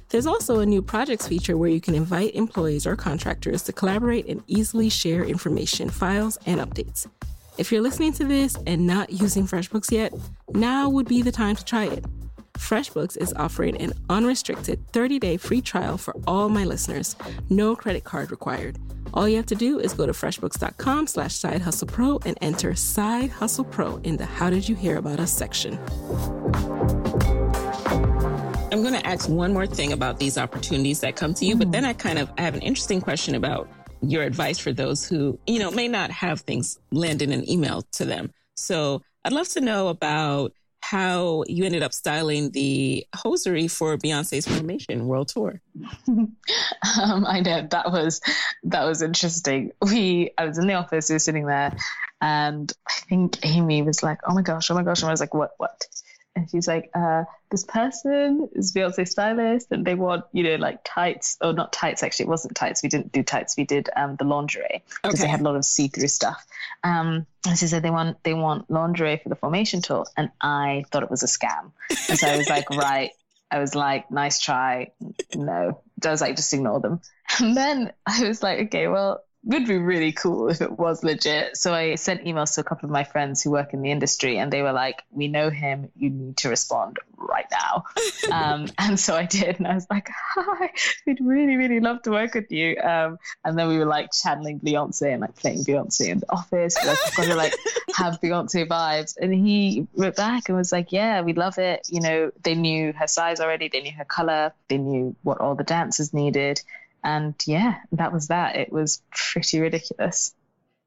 There's 0.10 0.28
also 0.28 0.60
a 0.60 0.65
new 0.65 0.82
projects 0.82 1.28
feature 1.28 1.58
where 1.58 1.70
you 1.70 1.82
can 1.82 1.96
invite 1.96 2.36
employees 2.36 2.88
or 2.88 2.96
contractors 2.96 3.63
to 3.63 3.74
collaborate 3.74 4.28
and 4.28 4.43
easily 4.48 4.89
share 4.89 5.24
information, 5.24 5.89
files, 5.89 6.38
and 6.46 6.60
updates. 6.60 7.08
If 7.58 7.72
you're 7.72 7.82
listening 7.82 8.13
to 8.13 8.24
this 8.24 8.56
and 8.67 8.86
not 8.86 9.12
using 9.12 9.48
FreshBooks 9.48 9.91
yet, 9.91 10.13
now 10.54 10.89
would 10.89 11.08
be 11.08 11.24
the 11.24 11.32
time 11.32 11.56
to 11.56 11.65
try 11.65 11.86
it. 11.86 12.06
FreshBooks 12.58 13.17
is 13.17 13.34
offering 13.36 13.78
an 13.78 13.93
unrestricted 14.10 14.86
30-day 14.91 15.38
free 15.38 15.62
trial 15.62 15.98
for 15.98 16.15
all 16.26 16.50
my 16.50 16.63
listeners. 16.63 17.15
No 17.50 17.76
credit 17.76 18.04
card 18.04 18.32
required. 18.32 18.78
All 19.13 19.28
you 19.30 19.38
have 19.38 19.46
to 19.48 19.56
do 19.56 19.80
is 19.80 19.93
go 19.93 20.06
to 20.06 20.12
freshbooks.com 20.12 21.08
slash 21.08 21.36
side 21.36 21.62
hustle 21.62 21.88
pro 21.88 22.20
and 22.26 22.38
enter 22.41 22.76
side 22.76 23.30
hustle 23.30 23.63
pro 23.63 23.98
in 23.98 24.17
the 24.17 24.26
how 24.26 24.50
did 24.50 24.67
you 24.67 24.76
hear 24.76 24.98
about 24.98 25.20
us 25.20 25.32
section. 25.32 25.80
I'm 28.72 28.84
going 28.84 28.93
to 28.93 29.08
ask 29.08 29.30
one 29.30 29.54
more 29.54 29.65
thing 29.65 29.93
about 29.93 30.20
these 30.20 30.38
opportunities 30.38 31.00
that 31.00 31.15
come 31.15 31.34
to 31.36 31.46
you, 31.46 31.54
mm-hmm. 31.54 31.60
but 31.60 31.72
then 31.72 31.86
I 31.86 31.93
kind 31.93 32.20
of 32.20 32.30
I 32.38 32.41
have 32.41 32.54
an 32.54 32.62
interesting 32.62 33.02
question 33.02 33.36
about 33.36 33.70
your 34.02 34.24
advice 34.24 34.60
for 34.60 34.74
those 34.74 35.08
who, 35.08 35.39
you 35.48 35.60
know, 35.60 35.72
may 35.72 35.88
not 35.88 36.12
have 36.12 36.41
things 36.41 36.78
land 36.91 37.22
in 37.22 37.32
an 37.32 37.50
email 37.50 37.84
to 37.93 38.06
them. 38.06 38.32
So 38.56 39.02
I'd 39.24 39.34
love 39.34 39.48
to 39.50 39.62
know 39.62 39.88
about 39.88 40.54
how 40.89 41.43
you 41.47 41.65
ended 41.65 41.84
up 41.84 41.93
styling 41.93 42.52
the 42.52 43.06
hosiery 43.13 43.67
for 43.67 43.97
Beyonce's 43.97 44.47
Formation 44.47 45.08
World 45.08 45.28
Tour. 45.28 45.62
um, 46.08 47.26
I 47.26 47.41
know 47.41 47.67
that 47.69 47.91
was 47.91 48.21
that 48.63 48.86
was 48.86 49.02
interesting. 49.02 49.71
We 49.82 50.32
I 50.38 50.45
was 50.45 50.58
in 50.58 50.67
the 50.67 50.76
office, 50.76 51.10
we 51.10 51.15
were 51.15 51.19
sitting 51.19 51.45
there, 51.45 51.76
and 52.21 52.71
I 52.88 52.93
think 53.10 53.45
Amy 53.45 53.82
was 53.82 54.02
like, 54.02 54.19
"Oh 54.28 54.34
my 54.34 54.41
gosh, 54.41 54.71
oh 54.71 54.76
my 54.76 54.84
gosh," 54.84 55.02
and 55.02 55.10
I 55.10 55.12
was 55.12 55.19
like, 55.19 55.34
"What? 55.34 55.52
What?" 55.58 55.88
And 56.38 56.47
she's 56.52 56.67
like, 56.67 56.91
uh, 56.93 57.23
this 57.50 57.63
person 57.63 58.47
is 58.54 58.71
Beyonce 58.71 59.08
stylist 59.08 59.71
and 59.71 59.84
they 59.84 59.95
want, 59.95 60.26
you 60.34 60.43
know, 60.43 60.56
like 60.58 60.82
tights 60.84 61.36
or 61.41 61.52
not 61.52 61.73
tights, 61.73 62.04
actually, 62.04 62.26
it 62.26 62.30
wasn't 62.30 62.56
tights. 62.56 62.84
We 62.84 62.89
didn't 62.89 63.12
do 63.12 63.23
tights. 63.23 63.58
We 63.58 63.63
did 63.63 63.89
um, 63.95 64.17
the 64.17 64.23
lingerie 64.23 64.84
because 65.02 65.19
okay. 65.19 65.23
they 65.23 65.32
had 65.32 65.39
a 65.39 65.43
lot 65.43 65.56
of 65.56 65.65
see-through 65.65 66.10
stuff. 66.10 66.45
Um, 66.84 67.26
and 67.47 67.58
she 67.58 67.65
said 67.65 67.82
they 67.82 67.89
want, 67.89 68.23
they 68.23 68.36
want 68.36 68.69
lingerie 68.69 69.17
for 69.17 69.30
the 69.30 69.36
formation 69.36 69.82
tour. 69.82 70.06
And 70.15 70.30
I 70.39 70.86
thought 70.91 71.02
it 71.02 71.10
was 71.10 71.23
a 71.23 71.26
scam. 71.26 71.71
And 72.08 72.19
so 72.19 72.28
I 72.28 72.38
was 72.38 72.50
like, 72.50 72.69
right. 72.71 73.10
I 73.50 73.58
was 73.58 73.73
like, 73.73 74.12
nice 74.12 74.39
try. 74.39 74.91
No, 75.34 75.82
I 76.06 76.12
was 76.12 76.21
like, 76.21 76.36
just 76.36 76.54
ignore 76.54 76.80
them. 76.80 77.02
And 77.39 77.58
then 77.58 77.91
I 78.06 78.28
was 78.28 78.41
like, 78.43 78.60
okay, 78.67 78.88
well, 78.88 79.23
would 79.43 79.65
be 79.65 79.78
really 79.78 80.12
cool 80.12 80.50
if 80.50 80.62
it 80.62 80.71
was 80.71 81.04
legit. 81.04 81.58
So 81.58 81.73
I 81.73 81.95
sent 81.95 82.26
emails 82.26 82.56
to 82.56 82.62
a 82.62 82.63
couple 82.63 82.88
of 82.88 82.91
my 82.91 83.04
friends 83.04 83.41
who 83.41 83.52
work 83.52 83.73
in 83.73 83.82
the 83.82 83.91
industry, 83.91 84.38
and 84.38 84.52
they 84.52 84.62
were 84.62 84.73
like, 84.73 85.04
"We 85.12 85.28
know 85.28 85.50
him. 85.50 85.89
You 85.95 86.10
need 86.10 86.38
to 86.38 86.50
respond 86.50 86.97
right 87.15 87.45
now." 87.52 87.86
um, 88.32 88.67
and 88.78 89.00
so 89.00 89.15
I 89.15 89.26
did, 89.26 89.58
and 89.60 89.67
I 89.67 89.76
was 89.76 89.88
like, 89.89 90.10
"Hi, 90.36 90.71
we'd 91.06 91.19
really, 91.21 91.56
really 91.56 91.80
love 91.80 92.02
to 92.04 92.12
work 92.12 92.34
with 92.34 92.52
you." 92.52 92.78
Um, 92.78 93.19
and 93.45 93.58
then 93.58 93.67
we 93.67 93.78
were 93.78 93.86
like 93.86 94.12
channeling 94.12 94.60
Beyonce 94.60 95.13
and 95.13 95.21
like 95.21 95.36
playing 95.36 95.63
Beyonce 95.63 96.10
in 96.10 96.19
the 96.19 96.32
office. 96.32 96.76
Like, 96.86 96.97
got 97.15 97.26
to 97.26 97.36
like 97.36 97.54
have 97.95 98.19
Beyonce 98.19 98.67
vibes. 98.67 99.17
And 99.19 99.34
he 99.34 99.88
wrote 99.95 100.15
back 100.15 100.50
and 100.50 100.58
was 100.58 100.71
like, 100.71 100.91
"Yeah, 100.91 101.21
we 101.21 101.34
love 101.34 101.58
it. 101.58 101.88
You 101.89 102.02
know, 102.02 102.32
they 102.43 102.56
knew 102.56 102.91
her 102.93 103.08
size 103.08 103.39
already. 103.39 103.69
They 103.69 103.82
knew 103.82 103.93
her 103.93 104.06
color. 104.06 104.54
They 104.67 104.78
knew 104.78 105.15
what 105.23 105.39
all 105.39 105.56
the 105.56 105.63
dancers 105.63 106.13
needed." 106.13 106.62
And 107.08 107.36
yeah, 107.46 107.78
that 107.93 108.12
was 108.12 108.28
that. 108.28 108.58
It 108.58 108.70
was 108.70 109.02
pretty 109.15 109.62
ridiculous. 109.62 110.36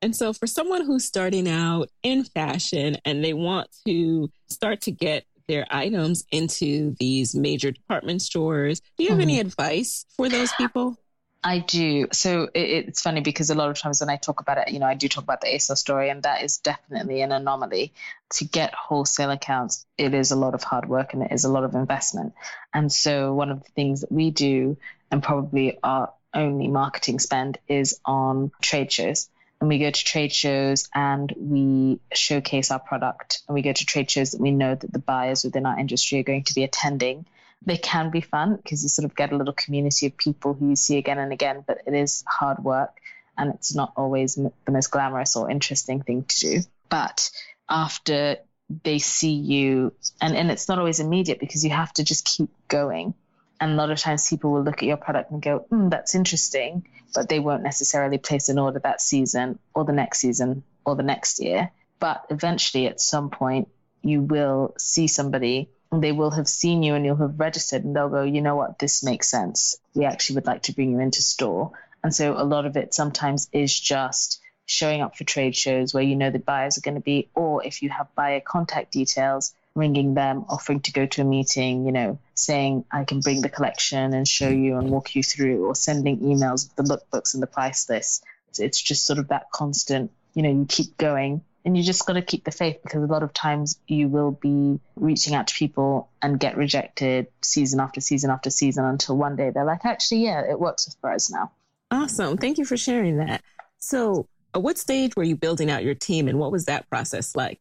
And 0.02 0.14
so, 0.14 0.34
for 0.34 0.46
someone 0.46 0.84
who's 0.84 1.06
starting 1.06 1.48
out 1.48 1.88
in 2.02 2.24
fashion 2.24 2.98
and 3.06 3.24
they 3.24 3.32
want 3.32 3.68
to 3.86 4.30
start 4.50 4.82
to 4.82 4.90
get 4.90 5.24
their 5.48 5.66
items 5.70 6.26
into 6.30 6.94
these 7.00 7.34
major 7.34 7.70
department 7.70 8.20
stores, 8.20 8.82
do 8.98 9.04
you 9.04 9.08
have 9.08 9.18
mm. 9.18 9.22
any 9.22 9.40
advice 9.40 10.04
for 10.14 10.28
those 10.28 10.52
people? 10.52 10.98
I 11.42 11.60
do. 11.60 12.08
So 12.12 12.50
it, 12.52 12.88
it's 12.88 13.00
funny 13.00 13.22
because 13.22 13.48
a 13.48 13.54
lot 13.54 13.70
of 13.70 13.78
times 13.78 14.00
when 14.00 14.10
I 14.10 14.16
talk 14.16 14.42
about 14.42 14.58
it, 14.58 14.72
you 14.72 14.78
know, 14.78 14.84
I 14.84 14.92
do 14.92 15.08
talk 15.08 15.24
about 15.24 15.40
the 15.40 15.46
ASOS 15.46 15.78
story, 15.78 16.10
and 16.10 16.22
that 16.24 16.42
is 16.42 16.58
definitely 16.58 17.22
an 17.22 17.32
anomaly. 17.32 17.94
To 18.34 18.44
get 18.44 18.74
wholesale 18.74 19.30
accounts, 19.30 19.86
it 19.96 20.12
is 20.12 20.32
a 20.32 20.36
lot 20.36 20.52
of 20.52 20.62
hard 20.62 20.86
work 20.86 21.14
and 21.14 21.22
it 21.22 21.32
is 21.32 21.44
a 21.44 21.50
lot 21.50 21.64
of 21.64 21.74
investment. 21.74 22.34
And 22.74 22.92
so 22.92 23.32
one 23.32 23.50
of 23.50 23.64
the 23.64 23.70
things 23.70 24.02
that 24.02 24.12
we 24.12 24.30
do 24.30 24.76
and 25.10 25.22
probably 25.22 25.78
our 25.82 26.12
only 26.32 26.68
marketing 26.68 27.18
spend 27.18 27.58
is 27.68 28.00
on 28.04 28.52
trade 28.62 28.92
shows. 28.92 29.28
And 29.60 29.68
we 29.68 29.78
go 29.78 29.90
to 29.90 30.04
trade 30.04 30.32
shows 30.32 30.88
and 30.94 31.32
we 31.36 32.00
showcase 32.14 32.70
our 32.70 32.78
product. 32.78 33.42
And 33.46 33.54
we 33.54 33.62
go 33.62 33.72
to 33.72 33.86
trade 33.86 34.10
shows 34.10 34.30
that 34.30 34.40
we 34.40 34.52
know 34.52 34.74
that 34.74 34.92
the 34.92 34.98
buyers 34.98 35.44
within 35.44 35.66
our 35.66 35.78
industry 35.78 36.20
are 36.20 36.24
going 36.24 36.44
to 36.44 36.54
be 36.54 36.64
attending. 36.64 37.26
They 37.66 37.76
can 37.76 38.10
be 38.10 38.22
fun 38.22 38.56
because 38.56 38.82
you 38.82 38.88
sort 38.88 39.04
of 39.04 39.14
get 39.14 39.32
a 39.32 39.36
little 39.36 39.52
community 39.52 40.06
of 40.06 40.16
people 40.16 40.54
who 40.54 40.70
you 40.70 40.76
see 40.76 40.96
again 40.96 41.18
and 41.18 41.32
again, 41.32 41.62
but 41.66 41.82
it 41.86 41.92
is 41.92 42.24
hard 42.26 42.64
work 42.64 42.96
and 43.36 43.54
it's 43.54 43.74
not 43.74 43.92
always 43.96 44.34
the 44.34 44.52
most 44.68 44.90
glamorous 44.90 45.36
or 45.36 45.50
interesting 45.50 46.02
thing 46.02 46.24
to 46.24 46.40
do. 46.40 46.60
But 46.88 47.30
after 47.68 48.38
they 48.82 48.98
see 48.98 49.34
you, 49.34 49.92
and, 50.22 50.36
and 50.36 50.50
it's 50.50 50.68
not 50.68 50.78
always 50.78 51.00
immediate 51.00 51.40
because 51.40 51.64
you 51.64 51.70
have 51.70 51.92
to 51.94 52.04
just 52.04 52.24
keep 52.24 52.48
going 52.68 53.14
and 53.60 53.72
a 53.72 53.74
lot 53.74 53.90
of 53.90 53.98
times 53.98 54.28
people 54.28 54.52
will 54.52 54.62
look 54.62 54.78
at 54.78 54.88
your 54.88 54.96
product 54.96 55.30
and 55.30 55.42
go, 55.42 55.66
mm, 55.70 55.90
that's 55.90 56.14
interesting, 56.14 56.86
but 57.14 57.28
they 57.28 57.38
won't 57.38 57.62
necessarily 57.62 58.18
place 58.18 58.48
an 58.48 58.58
order 58.58 58.78
that 58.78 59.00
season 59.00 59.58
or 59.74 59.84
the 59.84 59.92
next 59.92 60.18
season 60.18 60.62
or 60.84 60.96
the 60.96 61.02
next 61.02 61.40
year. 61.40 61.70
But 61.98 62.24
eventually, 62.30 62.86
at 62.86 63.00
some 63.00 63.28
point, 63.28 63.68
you 64.02 64.22
will 64.22 64.74
see 64.78 65.06
somebody 65.06 65.68
and 65.92 66.02
they 66.02 66.12
will 66.12 66.30
have 66.30 66.48
seen 66.48 66.82
you 66.82 66.94
and 66.94 67.04
you'll 67.04 67.16
have 67.16 67.38
registered 67.38 67.84
and 67.84 67.94
they'll 67.94 68.08
go, 68.08 68.22
you 68.22 68.40
know 68.40 68.56
what, 68.56 68.78
this 68.78 69.02
makes 69.02 69.28
sense. 69.28 69.76
We 69.94 70.04
actually 70.04 70.36
would 70.36 70.46
like 70.46 70.62
to 70.62 70.72
bring 70.72 70.92
you 70.92 71.00
into 71.00 71.20
store. 71.20 71.72
And 72.02 72.14
so 72.14 72.34
a 72.36 72.44
lot 72.44 72.64
of 72.64 72.76
it 72.76 72.94
sometimes 72.94 73.50
is 73.52 73.78
just 73.78 74.40
showing 74.64 75.02
up 75.02 75.16
for 75.16 75.24
trade 75.24 75.54
shows 75.54 75.92
where 75.92 76.02
you 76.02 76.16
know 76.16 76.30
the 76.30 76.38
buyers 76.38 76.78
are 76.78 76.82
going 76.82 76.94
to 76.94 77.00
be, 77.00 77.28
or 77.34 77.64
if 77.64 77.82
you 77.82 77.90
have 77.90 78.14
buyer 78.14 78.40
contact 78.40 78.92
details, 78.92 79.52
ringing 79.74 80.14
them, 80.14 80.44
offering 80.48 80.80
to 80.80 80.92
go 80.92 81.06
to 81.06 81.22
a 81.22 81.24
meeting, 81.24 81.86
you 81.86 81.92
know, 81.92 82.18
saying 82.34 82.84
I 82.90 83.04
can 83.04 83.20
bring 83.20 83.40
the 83.40 83.48
collection 83.48 84.12
and 84.14 84.26
show 84.26 84.48
you 84.48 84.76
and 84.76 84.90
walk 84.90 85.14
you 85.14 85.22
through, 85.22 85.66
or 85.66 85.74
sending 85.74 86.18
emails 86.20 86.68
with 86.68 86.76
the 86.76 86.94
lookbooks 86.94 87.34
and 87.34 87.42
the 87.42 87.46
price 87.46 87.88
list. 87.88 88.24
It's 88.58 88.80
just 88.80 89.06
sort 89.06 89.18
of 89.18 89.28
that 89.28 89.50
constant, 89.52 90.10
you 90.34 90.42
know, 90.42 90.50
you 90.50 90.66
keep 90.68 90.96
going 90.96 91.42
and 91.64 91.76
you 91.76 91.82
just 91.82 92.06
got 92.06 92.14
to 92.14 92.22
keep 92.22 92.44
the 92.44 92.50
faith 92.50 92.78
because 92.82 93.02
a 93.02 93.06
lot 93.06 93.22
of 93.22 93.32
times 93.32 93.78
you 93.86 94.08
will 94.08 94.30
be 94.30 94.80
reaching 94.96 95.34
out 95.34 95.48
to 95.48 95.54
people 95.54 96.08
and 96.22 96.40
get 96.40 96.56
rejected 96.56 97.26
season 97.42 97.80
after 97.80 98.00
season 98.00 98.30
after 98.30 98.50
season 98.50 98.84
until 98.84 99.16
one 99.16 99.36
day 99.36 99.50
they're 99.50 99.64
like, 99.64 99.84
actually, 99.84 100.24
yeah, 100.24 100.42
it 100.48 100.58
works 100.58 100.96
for 101.00 101.12
us 101.12 101.30
now. 101.30 101.52
Awesome. 101.90 102.36
Thank 102.36 102.58
you 102.58 102.64
for 102.64 102.76
sharing 102.76 103.18
that. 103.18 103.42
So, 103.78 104.26
at 104.54 104.62
what 104.62 104.78
stage 104.78 105.14
were 105.16 105.22
you 105.22 105.36
building 105.36 105.70
out 105.70 105.84
your 105.84 105.94
team 105.94 106.28
and 106.28 106.38
what 106.38 106.50
was 106.50 106.64
that 106.64 106.88
process 106.88 107.36
like? 107.36 107.60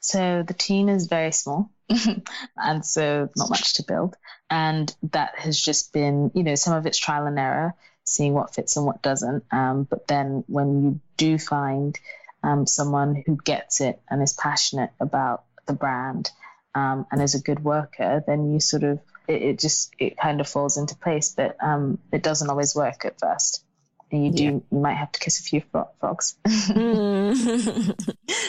So 0.00 0.42
the 0.46 0.54
team 0.54 0.88
is 0.88 1.06
very 1.06 1.32
small. 1.32 1.70
and 2.56 2.84
so 2.84 3.28
not 3.36 3.50
much 3.50 3.74
to 3.74 3.84
build. 3.84 4.16
And 4.48 4.94
that 5.12 5.38
has 5.38 5.60
just 5.60 5.92
been, 5.92 6.30
you 6.34 6.42
know, 6.42 6.54
some 6.54 6.74
of 6.74 6.86
it's 6.86 6.98
trial 6.98 7.26
and 7.26 7.38
error, 7.38 7.74
seeing 8.04 8.32
what 8.32 8.54
fits 8.54 8.76
and 8.76 8.86
what 8.86 9.02
doesn't. 9.02 9.44
Um, 9.52 9.84
but 9.84 10.08
then 10.08 10.44
when 10.46 10.84
you 10.84 11.00
do 11.16 11.38
find 11.38 11.98
um, 12.42 12.66
someone 12.66 13.22
who 13.26 13.36
gets 13.36 13.80
it 13.80 14.00
and 14.08 14.22
is 14.22 14.32
passionate 14.32 14.90
about 14.98 15.44
the 15.66 15.74
brand 15.74 16.30
um, 16.74 17.06
and 17.12 17.22
is 17.22 17.34
a 17.34 17.42
good 17.42 17.62
worker, 17.62 18.24
then 18.26 18.52
you 18.52 18.60
sort 18.60 18.84
of, 18.84 19.00
it, 19.28 19.42
it 19.42 19.58
just, 19.58 19.94
it 19.98 20.16
kind 20.16 20.40
of 20.40 20.48
falls 20.48 20.78
into 20.78 20.96
place 20.96 21.34
But 21.36 21.56
um, 21.62 21.98
it 22.10 22.22
doesn't 22.22 22.48
always 22.48 22.74
work 22.74 23.04
at 23.04 23.20
first 23.20 23.64
and 24.12 24.24
you 24.24 24.32
do 24.32 24.42
yeah. 24.42 24.50
you 24.50 24.64
might 24.70 24.94
have 24.94 25.12
to 25.12 25.20
kiss 25.20 25.40
a 25.40 25.42
few 25.42 25.62
frogs. 25.70 26.36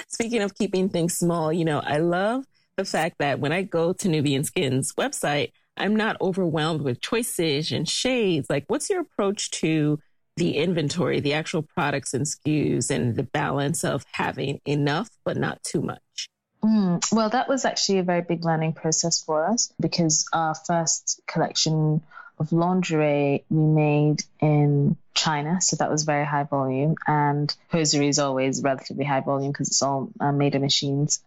Speaking 0.07 0.41
of 0.41 0.55
keeping 0.55 0.89
things 0.89 1.17
small, 1.17 1.53
you 1.53 1.65
know, 1.65 1.79
I 1.79 1.97
love 1.97 2.45
the 2.77 2.85
fact 2.85 3.17
that 3.19 3.39
when 3.39 3.51
I 3.51 3.63
go 3.63 3.93
to 3.93 4.09
Nubian 4.09 4.43
Skin's 4.43 4.93
website, 4.93 5.51
I'm 5.77 5.95
not 5.95 6.17
overwhelmed 6.21 6.81
with 6.81 7.01
choices 7.01 7.71
and 7.71 7.87
shades. 7.87 8.49
Like, 8.49 8.65
what's 8.67 8.89
your 8.89 9.01
approach 9.01 9.51
to 9.51 9.99
the 10.37 10.57
inventory, 10.57 11.19
the 11.19 11.33
actual 11.33 11.61
products 11.61 12.13
and 12.13 12.25
SKUs, 12.25 12.89
and 12.89 13.15
the 13.15 13.23
balance 13.23 13.83
of 13.83 14.05
having 14.11 14.61
enough 14.65 15.09
but 15.23 15.37
not 15.37 15.61
too 15.63 15.81
much? 15.81 16.29
Mm, 16.63 17.03
well, 17.11 17.29
that 17.29 17.47
was 17.47 17.65
actually 17.65 17.99
a 17.99 18.03
very 18.03 18.21
big 18.21 18.45
learning 18.45 18.73
process 18.73 19.21
for 19.23 19.45
us 19.45 19.73
because 19.79 20.27
our 20.31 20.53
first 20.53 21.21
collection 21.27 22.01
of 22.41 22.51
lingerie 22.51 23.45
we 23.49 23.63
made 23.63 24.23
in 24.41 24.97
China, 25.13 25.61
so 25.61 25.75
that 25.77 25.91
was 25.91 26.03
very 26.03 26.25
high 26.25 26.43
volume, 26.43 26.95
and 27.07 27.55
hosiery 27.69 28.07
is 28.07 28.19
always 28.19 28.61
relatively 28.61 29.05
high 29.05 29.21
volume 29.21 29.51
because 29.51 29.67
it's 29.67 29.81
all 29.81 30.09
uh, 30.19 30.31
made 30.31 30.55
of 30.55 30.61
machines, 30.61 31.23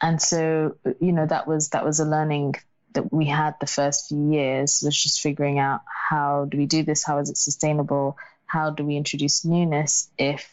and 0.00 0.20
so 0.20 0.76
you 1.00 1.12
know 1.12 1.26
that 1.26 1.48
was 1.48 1.70
that 1.70 1.84
was 1.84 2.00
a 2.00 2.04
learning 2.04 2.54
that 2.92 3.12
we 3.12 3.26
had 3.26 3.54
the 3.60 3.66
first 3.66 4.08
few 4.08 4.32
years 4.32 4.82
was 4.84 5.02
just 5.02 5.20
figuring 5.20 5.58
out 5.58 5.80
how 5.86 6.46
do 6.46 6.58
we 6.58 6.66
do 6.66 6.82
this, 6.82 7.04
how 7.04 7.18
is 7.18 7.30
it 7.30 7.36
sustainable, 7.36 8.16
how 8.46 8.70
do 8.70 8.84
we 8.84 8.96
introduce 8.96 9.44
newness 9.44 10.10
if 10.18 10.50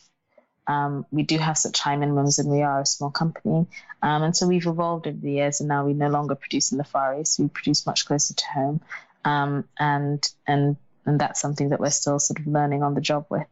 um, 0.67 1.05
we 1.11 1.23
do 1.23 1.37
have 1.37 1.57
such 1.57 1.79
high 1.79 1.95
minimums 1.95 2.39
and 2.39 2.49
we 2.49 2.61
are 2.61 2.81
a 2.81 2.85
small 2.85 3.11
company. 3.11 3.67
Um, 4.01 4.23
and 4.23 4.35
so 4.35 4.47
we've 4.47 4.65
evolved 4.65 5.07
over 5.07 5.17
the 5.17 5.31
years 5.31 5.59
and 5.59 5.69
now 5.69 5.85
we 5.85 5.93
no 5.93 6.09
longer 6.09 6.35
produce 6.35 6.71
in 6.71 6.77
the 6.77 6.83
Far 6.83 7.19
East. 7.19 7.39
We 7.39 7.47
produce 7.47 7.85
much 7.85 8.05
closer 8.05 8.33
to 8.33 8.45
home. 8.45 8.81
Um, 9.25 9.65
and, 9.79 10.25
and, 10.47 10.77
and 11.05 11.19
that's 11.19 11.41
something 11.41 11.69
that 11.69 11.79
we're 11.79 11.89
still 11.89 12.19
sort 12.19 12.39
of 12.39 12.47
learning 12.47 12.83
on 12.83 12.93
the 12.93 13.01
job 13.01 13.25
with. 13.29 13.47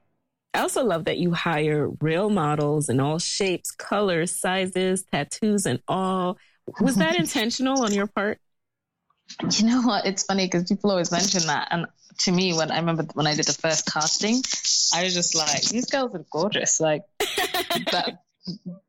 I 0.54 0.60
also 0.60 0.84
love 0.84 1.06
that 1.06 1.18
you 1.18 1.32
hire 1.32 1.90
real 2.00 2.30
models 2.30 2.88
in 2.88 3.00
all 3.00 3.18
shapes, 3.18 3.72
colors, 3.72 4.32
sizes, 4.40 5.04
tattoos, 5.04 5.66
and 5.66 5.82
all. 5.88 6.38
Was 6.80 6.96
that 6.98 7.16
intentional 7.20 7.84
on 7.84 7.94
your 7.94 8.08
part? 8.08 8.40
You 9.52 9.66
know 9.66 9.82
what? 9.82 10.06
It's 10.06 10.24
funny 10.24 10.46
because 10.46 10.66
people 10.66 10.92
always 10.92 11.12
mention 11.12 11.48
that. 11.48 11.70
And 11.72 11.88
to 12.20 12.32
me, 12.32 12.54
when 12.54 12.72
I 12.72 12.78
remember 12.78 13.06
when 13.16 13.26
I 13.26 13.34
did 13.34 13.46
the 13.46 13.54
first 13.54 13.92
casting, 13.92 14.44
I 14.94 15.04
was 15.04 15.16
just 15.16 15.36
like, 15.36 15.64
these 15.64 15.88
girls 15.88 16.14
are 16.14 16.26
gorgeous. 16.32 16.80
Like 16.80 17.02
that 17.20 18.20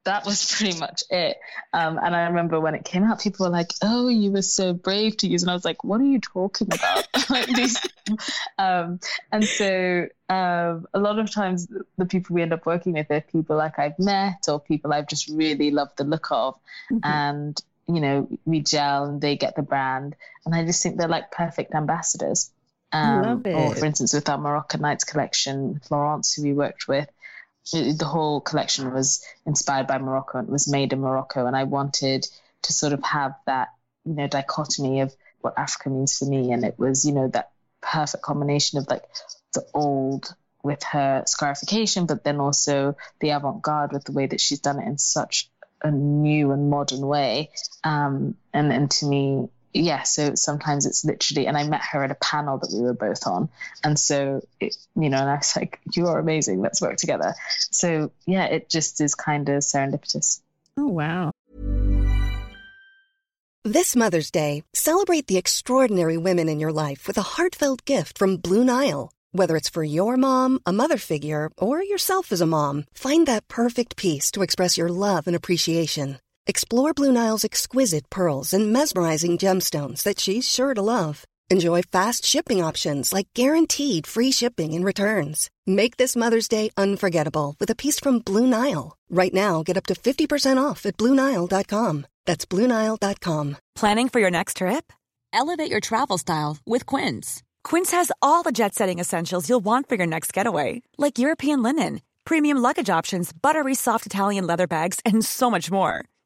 that 0.04 0.26
was 0.26 0.52
pretty 0.52 0.78
much 0.78 1.04
it. 1.10 1.38
Um, 1.72 1.98
and 2.02 2.14
I 2.14 2.26
remember 2.26 2.60
when 2.60 2.74
it 2.74 2.84
came 2.84 3.04
out, 3.04 3.20
people 3.20 3.46
were 3.46 3.52
like, 3.52 3.72
"Oh, 3.82 4.08
you 4.08 4.32
were 4.32 4.42
so 4.42 4.72
brave 4.72 5.16
to 5.18 5.28
use," 5.28 5.42
and 5.42 5.50
I 5.50 5.54
was 5.54 5.64
like, 5.64 5.84
"What 5.84 6.00
are 6.00 6.04
you 6.04 6.20
talking 6.20 6.68
about?" 6.72 7.06
um, 8.58 9.00
and 9.30 9.44
so 9.44 10.08
um, 10.28 10.86
a 10.92 10.98
lot 10.98 11.18
of 11.18 11.30
times 11.30 11.68
the 11.96 12.06
people 12.06 12.34
we 12.34 12.42
end 12.42 12.52
up 12.52 12.66
working 12.66 12.94
with 12.94 13.10
are 13.10 13.20
people 13.20 13.56
like 13.56 13.78
I've 13.78 13.98
met 13.98 14.44
or 14.48 14.60
people 14.60 14.92
I've 14.92 15.08
just 15.08 15.28
really 15.28 15.70
loved 15.70 15.96
the 15.98 16.04
look 16.04 16.28
of, 16.30 16.58
mm-hmm. 16.90 16.98
and 17.04 17.60
you 17.86 18.00
know 18.00 18.28
we 18.44 18.60
gel 18.60 19.04
and 19.04 19.20
they 19.20 19.36
get 19.36 19.54
the 19.54 19.62
brand, 19.62 20.16
and 20.44 20.54
I 20.54 20.64
just 20.64 20.82
think 20.82 20.98
they're 20.98 21.08
like 21.08 21.30
perfect 21.30 21.74
ambassadors. 21.74 22.50
Um, 22.92 23.42
or 23.46 23.74
for 23.74 23.86
instance, 23.86 24.12
with 24.12 24.28
our 24.28 24.38
Moroccan 24.38 24.80
Nights 24.80 25.02
collection, 25.02 25.80
Florence, 25.84 26.34
who 26.34 26.44
we 26.44 26.52
worked 26.52 26.86
with, 26.86 27.08
the 27.72 28.04
whole 28.04 28.40
collection 28.40 28.92
was 28.92 29.24
inspired 29.46 29.86
by 29.86 29.98
Morocco 29.98 30.38
and 30.38 30.48
was 30.48 30.68
made 30.68 30.92
in 30.92 31.00
Morocco. 31.00 31.46
And 31.46 31.56
I 31.56 31.64
wanted 31.64 32.26
to 32.62 32.72
sort 32.72 32.92
of 32.92 33.02
have 33.04 33.34
that, 33.46 33.68
you 34.04 34.14
know, 34.14 34.26
dichotomy 34.26 35.00
of 35.00 35.14
what 35.40 35.58
Africa 35.58 35.90
means 35.90 36.18
for 36.18 36.26
me. 36.26 36.52
And 36.52 36.64
it 36.64 36.78
was, 36.78 37.04
you 37.04 37.12
know, 37.12 37.28
that 37.28 37.50
perfect 37.80 38.22
combination 38.22 38.78
of 38.78 38.88
like 38.88 39.04
the 39.52 39.64
old 39.74 40.34
with 40.62 40.82
her 40.82 41.22
scarification, 41.26 42.06
but 42.06 42.24
then 42.24 42.40
also 42.40 42.96
the 43.20 43.30
avant 43.30 43.62
garde 43.62 43.92
with 43.92 44.04
the 44.04 44.12
way 44.12 44.26
that 44.26 44.40
she's 44.40 44.60
done 44.60 44.80
it 44.80 44.86
in 44.86 44.96
such 44.96 45.50
a 45.82 45.90
new 45.90 46.52
and 46.52 46.70
modern 46.70 47.06
way. 47.06 47.50
Um, 47.84 48.36
and, 48.52 48.72
and 48.72 48.90
to 48.92 49.06
me, 49.06 49.48
yeah, 49.74 50.04
so 50.04 50.36
sometimes 50.36 50.86
it's 50.86 51.04
literally, 51.04 51.48
and 51.48 51.56
I 51.56 51.66
met 51.66 51.82
her 51.90 52.04
at 52.04 52.12
a 52.12 52.14
panel 52.14 52.58
that 52.58 52.70
we 52.72 52.80
were 52.80 52.94
both 52.94 53.26
on. 53.26 53.48
And 53.82 53.98
so, 53.98 54.46
it, 54.60 54.76
you 54.94 55.10
know, 55.10 55.18
and 55.18 55.28
I 55.28 55.34
was 55.34 55.56
like, 55.56 55.80
you 55.92 56.06
are 56.06 56.18
amazing. 56.18 56.60
Let's 56.60 56.80
work 56.80 56.96
together. 56.96 57.34
So, 57.70 58.12
yeah, 58.24 58.46
it 58.46 58.70
just 58.70 59.00
is 59.00 59.14
kind 59.14 59.48
of 59.48 59.62
serendipitous. 59.62 60.40
Oh, 60.76 60.86
wow. 60.86 61.32
This 63.64 63.96
Mother's 63.96 64.30
Day, 64.30 64.62
celebrate 64.74 65.26
the 65.26 65.38
extraordinary 65.38 66.18
women 66.18 66.48
in 66.48 66.60
your 66.60 66.72
life 66.72 67.08
with 67.08 67.18
a 67.18 67.22
heartfelt 67.22 67.84
gift 67.84 68.18
from 68.18 68.36
Blue 68.36 68.64
Nile. 68.64 69.10
Whether 69.32 69.56
it's 69.56 69.70
for 69.70 69.82
your 69.82 70.16
mom, 70.16 70.60
a 70.66 70.72
mother 70.72 70.98
figure, 70.98 71.50
or 71.58 71.82
yourself 71.82 72.30
as 72.30 72.40
a 72.40 72.46
mom, 72.46 72.84
find 72.94 73.26
that 73.26 73.48
perfect 73.48 73.96
piece 73.96 74.30
to 74.32 74.42
express 74.42 74.78
your 74.78 74.90
love 74.90 75.26
and 75.26 75.34
appreciation. 75.34 76.18
Explore 76.46 76.92
Blue 76.92 77.10
Nile's 77.10 77.42
exquisite 77.44 78.10
pearls 78.10 78.52
and 78.52 78.70
mesmerizing 78.70 79.38
gemstones 79.38 80.02
that 80.02 80.20
she's 80.20 80.46
sure 80.46 80.74
to 80.74 80.82
love. 80.82 81.24
Enjoy 81.48 81.80
fast 81.80 82.26
shipping 82.26 82.62
options 82.62 83.14
like 83.14 83.28
guaranteed 83.32 84.06
free 84.06 84.30
shipping 84.30 84.74
and 84.74 84.84
returns. 84.84 85.48
Make 85.66 85.96
this 85.96 86.14
Mother's 86.14 86.46
Day 86.46 86.68
unforgettable 86.76 87.56
with 87.58 87.70
a 87.70 87.74
piece 87.74 87.98
from 87.98 88.18
Blue 88.18 88.46
Nile. 88.46 88.94
Right 89.08 89.32
now, 89.32 89.62
get 89.62 89.78
up 89.78 89.86
to 89.86 89.94
50% 89.94 90.62
off 90.62 90.84
at 90.84 90.98
BlueNile.com. 90.98 92.06
That's 92.26 92.44
BlueNile.com. 92.44 93.56
Planning 93.74 94.08
for 94.10 94.20
your 94.20 94.30
next 94.30 94.58
trip? 94.58 94.92
Elevate 95.32 95.70
your 95.70 95.80
travel 95.80 96.18
style 96.18 96.58
with 96.66 96.84
Quince. 96.84 97.42
Quince 97.62 97.90
has 97.92 98.12
all 98.20 98.42
the 98.42 98.52
jet 98.52 98.74
setting 98.74 98.98
essentials 98.98 99.48
you'll 99.48 99.60
want 99.64 99.88
for 99.88 99.94
your 99.94 100.06
next 100.06 100.34
getaway, 100.34 100.82
like 100.98 101.18
European 101.18 101.62
linen, 101.62 102.02
premium 102.26 102.58
luggage 102.58 102.90
options, 102.90 103.32
buttery 103.32 103.74
soft 103.74 104.04
Italian 104.04 104.46
leather 104.46 104.66
bags, 104.66 105.00
and 105.06 105.24
so 105.24 105.50
much 105.50 105.70
more 105.70 106.04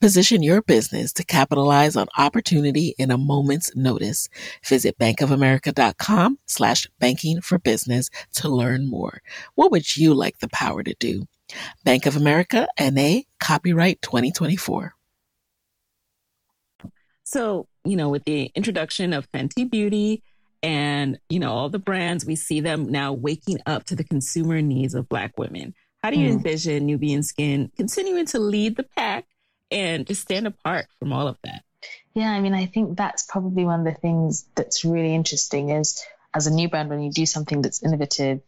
Position 0.00 0.42
your 0.42 0.62
business 0.62 1.12
to 1.14 1.24
capitalize 1.24 1.96
on 1.96 2.06
opportunity 2.16 2.94
in 2.98 3.10
a 3.10 3.18
moment's 3.18 3.74
notice. 3.76 4.28
Visit 4.64 4.98
bankofamerica.com 4.98 6.38
slash 6.46 6.86
banking 6.98 7.40
for 7.40 7.58
business 7.58 8.10
to 8.34 8.48
learn 8.48 8.88
more. 8.88 9.22
What 9.54 9.70
would 9.70 9.96
you 9.96 10.14
like 10.14 10.38
the 10.38 10.48
power 10.48 10.82
to 10.82 10.94
do? 10.98 11.26
Bank 11.84 12.06
of 12.06 12.16
America 12.16 12.68
NA 12.78 13.20
copyright 13.38 14.00
2024. 14.02 14.94
So, 17.24 17.68
you 17.84 17.96
know, 17.96 18.08
with 18.08 18.24
the 18.24 18.50
introduction 18.54 19.12
of 19.12 19.30
Fenty 19.30 19.68
Beauty 19.68 20.22
and, 20.62 21.18
you 21.28 21.38
know, 21.38 21.52
all 21.52 21.68
the 21.68 21.78
brands, 21.78 22.26
we 22.26 22.36
see 22.36 22.60
them 22.60 22.90
now 22.90 23.12
waking 23.12 23.60
up 23.66 23.84
to 23.84 23.96
the 23.96 24.04
consumer 24.04 24.60
needs 24.60 24.94
of 24.94 25.08
Black 25.08 25.38
women. 25.38 25.74
How 26.02 26.10
do 26.10 26.18
you 26.18 26.28
mm. 26.28 26.32
envision 26.32 26.86
Nubian 26.86 27.22
Skin 27.22 27.70
continuing 27.76 28.26
to 28.26 28.38
lead 28.38 28.76
the 28.76 28.82
pack 28.82 29.26
and 29.70 30.06
just 30.06 30.22
stand 30.22 30.46
apart 30.46 30.86
from 30.98 31.12
all 31.12 31.28
of 31.28 31.38
that. 31.44 31.62
Yeah, 32.14 32.30
I 32.30 32.40
mean, 32.40 32.54
I 32.54 32.66
think 32.66 32.96
that's 32.96 33.24
probably 33.24 33.64
one 33.64 33.80
of 33.80 33.86
the 33.86 34.00
things 34.00 34.46
that's 34.54 34.84
really 34.84 35.14
interesting 35.14 35.70
is 35.70 36.04
as 36.34 36.46
a 36.46 36.52
new 36.52 36.68
brand, 36.68 36.88
when 36.88 37.02
you 37.02 37.10
do 37.10 37.26
something 37.26 37.62
that's 37.62 37.82
innovative, 37.82 38.40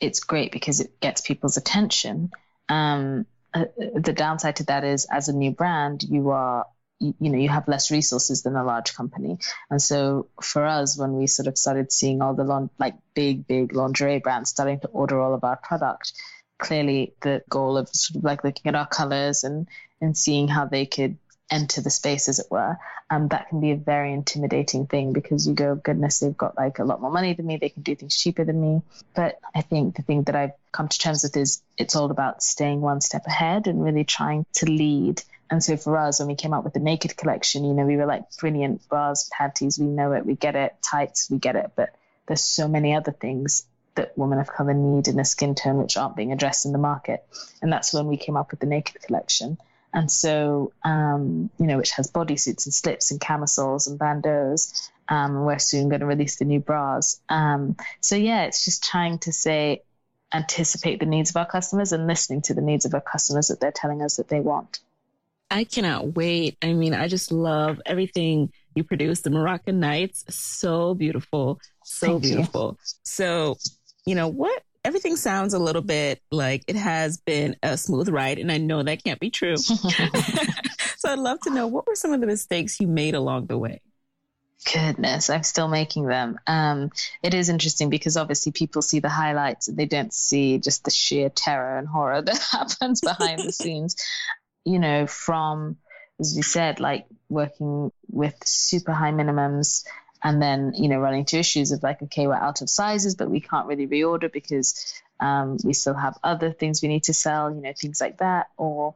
it's 0.00 0.20
great 0.20 0.52
because 0.52 0.80
it 0.80 1.00
gets 1.00 1.20
people's 1.20 1.56
attention. 1.56 2.30
Um, 2.68 3.26
uh, 3.54 3.64
the 3.94 4.12
downside 4.12 4.56
to 4.56 4.64
that 4.64 4.84
is 4.84 5.06
as 5.10 5.28
a 5.28 5.32
new 5.32 5.50
brand, 5.50 6.02
you 6.02 6.30
are 6.30 6.66
you, 7.00 7.14
you, 7.20 7.30
know 7.30 7.38
you 7.38 7.48
have 7.48 7.68
less 7.68 7.90
resources 7.90 8.42
than 8.42 8.56
a 8.56 8.64
large 8.64 8.92
company 8.92 9.38
and 9.70 9.80
so 9.80 10.26
for 10.42 10.64
us 10.64 10.98
when 10.98 11.12
we 11.12 11.28
sort 11.28 11.46
of 11.46 11.56
started 11.56 11.92
seeing 11.92 12.20
all 12.20 12.34
the 12.34 12.42
long, 12.42 12.70
like 12.78 12.94
big 13.14 13.46
big 13.46 13.72
lingerie 13.72 14.18
brands 14.18 14.50
starting 14.50 14.80
to 14.80 14.88
order 14.88 15.20
all 15.20 15.32
of 15.32 15.44
our 15.44 15.56
product 15.56 16.12
clearly 16.58 17.14
the 17.22 17.42
goal 17.48 17.76
of 17.76 17.88
sort 17.90 18.16
of 18.16 18.24
like 18.24 18.42
looking 18.42 18.66
at 18.66 18.74
our 18.74 18.86
colors 18.86 19.44
and 19.44 19.68
and 20.00 20.16
seeing 20.16 20.48
how 20.48 20.66
they 20.66 20.86
could 20.86 21.16
enter 21.50 21.80
the 21.80 21.90
space, 21.90 22.28
as 22.28 22.38
it 22.38 22.46
were. 22.50 22.78
Um, 23.10 23.28
that 23.28 23.48
can 23.48 23.60
be 23.60 23.70
a 23.70 23.76
very 23.76 24.12
intimidating 24.12 24.86
thing 24.86 25.12
because 25.12 25.48
you 25.48 25.54
go, 25.54 25.74
goodness, 25.74 26.20
they've 26.20 26.36
got 26.36 26.56
like 26.56 26.78
a 26.78 26.84
lot 26.84 27.00
more 27.00 27.10
money 27.10 27.32
than 27.32 27.46
me. 27.46 27.56
They 27.56 27.70
can 27.70 27.82
do 27.82 27.94
things 27.94 28.20
cheaper 28.20 28.44
than 28.44 28.60
me. 28.60 28.82
But 29.14 29.40
I 29.54 29.62
think 29.62 29.96
the 29.96 30.02
thing 30.02 30.24
that 30.24 30.36
I've 30.36 30.52
come 30.72 30.88
to 30.88 30.98
terms 30.98 31.22
with 31.22 31.36
is 31.36 31.62
it's 31.78 31.96
all 31.96 32.10
about 32.10 32.42
staying 32.42 32.80
one 32.80 33.00
step 33.00 33.26
ahead 33.26 33.66
and 33.66 33.82
really 33.82 34.04
trying 34.04 34.44
to 34.54 34.66
lead. 34.66 35.22
And 35.50 35.64
so 35.64 35.78
for 35.78 35.96
us, 35.96 36.18
when 36.18 36.28
we 36.28 36.34
came 36.34 36.52
out 36.52 36.64
with 36.64 36.74
the 36.74 36.80
Naked 36.80 37.16
collection, 37.16 37.64
you 37.64 37.72
know, 37.72 37.86
we 37.86 37.96
were 37.96 38.04
like, 38.04 38.24
brilliant 38.38 38.86
bras, 38.88 39.30
panties, 39.32 39.78
we 39.78 39.86
know 39.86 40.12
it, 40.12 40.26
we 40.26 40.34
get 40.34 40.54
it, 40.54 40.76
tights, 40.82 41.30
we 41.30 41.38
get 41.38 41.56
it. 41.56 41.70
But 41.74 41.94
there's 42.26 42.42
so 42.42 42.68
many 42.68 42.94
other 42.94 43.12
things 43.12 43.64
that 43.94 44.16
women 44.16 44.38
of 44.38 44.48
color 44.48 44.74
need 44.74 45.08
in 45.08 45.18
a 45.18 45.24
skin 45.24 45.54
tone 45.54 45.78
which 45.78 45.96
aren't 45.96 46.14
being 46.14 46.32
addressed 46.32 46.66
in 46.66 46.72
the 46.72 46.78
market. 46.78 47.26
And 47.62 47.72
that's 47.72 47.94
when 47.94 48.06
we 48.06 48.18
came 48.18 48.36
up 48.36 48.50
with 48.50 48.60
the 48.60 48.66
Naked 48.66 49.00
collection. 49.02 49.56
And 49.92 50.10
so, 50.10 50.72
um, 50.84 51.50
you 51.58 51.66
know, 51.66 51.78
which 51.78 51.90
has 51.92 52.10
bodysuits 52.10 52.66
and 52.66 52.74
slips 52.74 53.10
and 53.10 53.20
camisoles 53.20 53.86
and 53.86 53.98
bandeaus. 53.98 54.90
Um, 55.08 55.44
we're 55.44 55.58
soon 55.58 55.88
going 55.88 56.00
to 56.00 56.06
release 56.06 56.36
the 56.36 56.44
new 56.44 56.60
bras. 56.60 57.20
Um, 57.28 57.76
so 58.00 58.14
yeah, 58.14 58.44
it's 58.44 58.64
just 58.64 58.84
trying 58.84 59.18
to 59.20 59.32
say, 59.32 59.82
anticipate 60.32 61.00
the 61.00 61.06
needs 61.06 61.30
of 61.30 61.36
our 61.36 61.46
customers 61.46 61.92
and 61.92 62.06
listening 62.06 62.42
to 62.42 62.54
the 62.54 62.60
needs 62.60 62.84
of 62.84 62.92
our 62.92 63.00
customers 63.00 63.48
that 63.48 63.60
they're 63.60 63.72
telling 63.72 64.02
us 64.02 64.16
that 64.16 64.28
they 64.28 64.40
want. 64.40 64.80
I 65.50 65.64
cannot 65.64 66.14
wait. 66.14 66.58
I 66.60 66.74
mean, 66.74 66.92
I 66.92 67.08
just 67.08 67.32
love 67.32 67.80
everything 67.86 68.52
you 68.74 68.84
produce. 68.84 69.22
The 69.22 69.30
Moroccan 69.30 69.80
Nights, 69.80 70.24
so 70.28 70.94
beautiful, 70.94 71.60
so 71.84 72.06
Thank 72.06 72.22
beautiful. 72.24 72.76
You. 72.78 72.86
So, 73.04 73.56
you 74.04 74.14
know, 74.14 74.28
what 74.28 74.62
everything 74.88 75.16
sounds 75.16 75.52
a 75.52 75.58
little 75.58 75.82
bit 75.82 76.22
like 76.30 76.64
it 76.66 76.74
has 76.74 77.18
been 77.18 77.54
a 77.62 77.76
smooth 77.76 78.08
ride, 78.08 78.38
and 78.38 78.50
I 78.50 78.56
know 78.56 78.82
that 78.82 79.04
can't 79.04 79.20
be 79.20 79.28
true. 79.28 79.56
so 79.58 79.72
I'd 81.04 81.18
love 81.18 81.40
to 81.40 81.50
know 81.50 81.66
what 81.66 81.86
were 81.86 81.94
some 81.94 82.14
of 82.14 82.22
the 82.22 82.26
mistakes 82.26 82.80
you 82.80 82.86
made 82.86 83.14
along 83.14 83.46
the 83.46 83.58
way. 83.58 83.82
Goodness, 84.72 85.28
I'm 85.28 85.42
still 85.42 85.68
making 85.68 86.06
them. 86.06 86.38
Um, 86.46 86.90
it 87.22 87.34
is 87.34 87.50
interesting 87.50 87.90
because 87.90 88.16
obviously 88.16 88.50
people 88.50 88.80
see 88.80 88.98
the 88.98 89.10
highlights 89.10 89.68
and 89.68 89.76
they 89.76 89.84
don't 89.84 90.12
see 90.12 90.58
just 90.58 90.84
the 90.84 90.90
sheer 90.90 91.28
terror 91.28 91.78
and 91.78 91.86
horror 91.86 92.22
that 92.22 92.38
happens 92.50 93.02
behind 93.02 93.40
the 93.40 93.52
scenes. 93.52 93.94
You 94.64 94.78
know, 94.78 95.06
from 95.06 95.76
as 96.18 96.32
we 96.34 96.42
said, 96.42 96.80
like 96.80 97.06
working 97.28 97.92
with 98.10 98.34
super 98.44 98.92
high 98.92 99.12
minimums, 99.12 99.84
and 100.22 100.42
then 100.42 100.72
you 100.74 100.88
know 100.88 100.98
running 100.98 101.20
into 101.20 101.38
issues 101.38 101.72
of 101.72 101.82
like 101.82 102.02
okay 102.02 102.26
we're 102.26 102.34
out 102.34 102.62
of 102.62 102.70
sizes 102.70 103.14
but 103.14 103.30
we 103.30 103.40
can't 103.40 103.66
really 103.66 103.86
reorder 103.86 104.30
because 104.30 105.00
um, 105.20 105.56
we 105.64 105.72
still 105.72 105.94
have 105.94 106.16
other 106.22 106.52
things 106.52 106.82
we 106.82 106.88
need 106.88 107.04
to 107.04 107.14
sell 107.14 107.52
you 107.54 107.60
know 107.60 107.72
things 107.72 108.00
like 108.00 108.18
that 108.18 108.48
or 108.56 108.94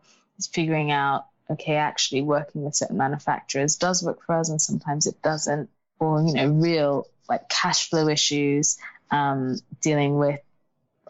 figuring 0.53 0.91
out 0.91 1.27
okay 1.51 1.77
actually 1.77 2.23
working 2.23 2.65
with 2.65 2.75
certain 2.75 2.97
manufacturers 2.97 3.77
does 3.77 4.03
work 4.03 4.25
for 4.25 4.37
us 4.37 4.49
and 4.49 4.61
sometimes 4.61 5.07
it 5.07 5.21
doesn't 5.23 5.69
or 5.99 6.23
you 6.23 6.35
know 6.35 6.49
real 6.49 7.07
like 7.29 7.49
cash 7.49 7.89
flow 7.89 8.09
issues 8.09 8.79
um, 9.11 9.59
dealing 9.81 10.19
with 10.19 10.41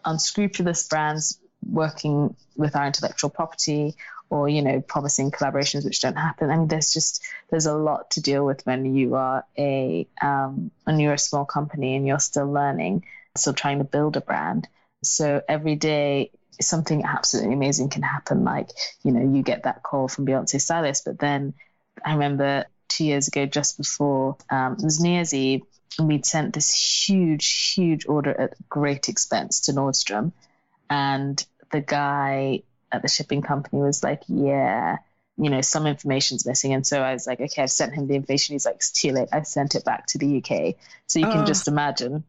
unscrupulous 0.05 0.87
brands 0.87 1.39
working 1.65 2.35
with 2.55 2.75
our 2.75 2.85
intellectual 2.85 3.29
property 3.29 3.95
or 4.33 4.49
you 4.49 4.63
know 4.63 4.81
promising 4.81 5.29
collaborations 5.29 5.85
which 5.85 6.01
don't 6.01 6.15
happen. 6.15 6.49
I 6.49 6.57
mean 6.57 6.67
there's 6.67 6.91
just 6.91 7.23
there's 7.49 7.67
a 7.67 7.75
lot 7.75 8.11
to 8.11 8.21
deal 8.21 8.43
with 8.45 8.65
when 8.65 8.95
you 8.95 9.13
are 9.15 9.45
a 9.57 10.07
um, 10.21 10.71
when 10.85 10.99
you're 10.99 11.13
a 11.13 11.19
small 11.29 11.45
company 11.45 11.95
and 11.95 12.07
you're 12.07 12.19
still 12.19 12.51
learning 12.51 13.05
still 13.35 13.53
trying 13.53 13.77
to 13.77 13.83
build 13.83 14.17
a 14.17 14.21
brand. 14.21 14.67
So 15.03 15.41
every 15.47 15.75
day 15.75 16.31
something 16.61 17.03
absolutely 17.03 17.53
amazing 17.53 17.89
can 17.89 18.01
happen. 18.01 18.43
Like 18.43 18.69
you 19.03 19.11
know 19.11 19.21
you 19.35 19.43
get 19.43 19.63
that 19.63 19.83
call 19.83 20.07
from 20.07 20.25
beyonce 20.25 20.59
stylist 20.59 21.05
but 21.05 21.19
then 21.19 21.53
i 22.03 22.13
remember 22.13 22.65
two 22.87 23.05
years 23.05 23.27
ago 23.27 23.45
just 23.45 23.77
before 23.77 24.35
um, 24.49 24.73
it 24.73 24.83
was 24.83 24.99
new 24.99 25.11
year's 25.11 25.33
eve 25.33 25.61
and 25.97 26.07
we'd 26.07 26.25
sent 26.25 26.53
this 26.53 26.73
huge 27.07 27.73
huge 27.75 28.07
order 28.07 28.31
at 28.39 28.53
great 28.69 29.09
expense 29.09 29.61
to 29.61 29.73
nordstrom. 29.73 30.31
And 30.89 31.43
the 31.71 31.81
guy 31.81 32.63
at 32.93 33.01
the 33.01 33.07
shipping 33.07 33.41
company 33.41 33.81
was 33.81 34.03
like, 34.03 34.21
yeah, 34.27 34.97
you 35.37 35.49
know, 35.49 35.61
some 35.61 35.87
information's 35.87 36.45
missing. 36.45 36.73
And 36.73 36.85
so 36.85 37.01
I 37.01 37.13
was 37.13 37.25
like, 37.25 37.41
okay, 37.41 37.63
I've 37.63 37.71
sent 37.71 37.93
him 37.93 38.07
the 38.07 38.15
information. 38.15 38.53
He's 38.53 38.65
like, 38.65 38.75
it's 38.75 38.91
too 38.91 39.11
late. 39.11 39.29
I've 39.31 39.47
sent 39.47 39.75
it 39.75 39.83
back 39.83 40.05
to 40.07 40.17
the 40.17 40.37
UK. 40.37 40.75
So 41.07 41.19
you 41.19 41.27
oh. 41.27 41.31
can 41.31 41.41
ah. 41.41 41.45
just 41.45 41.67
imagine 41.67 42.23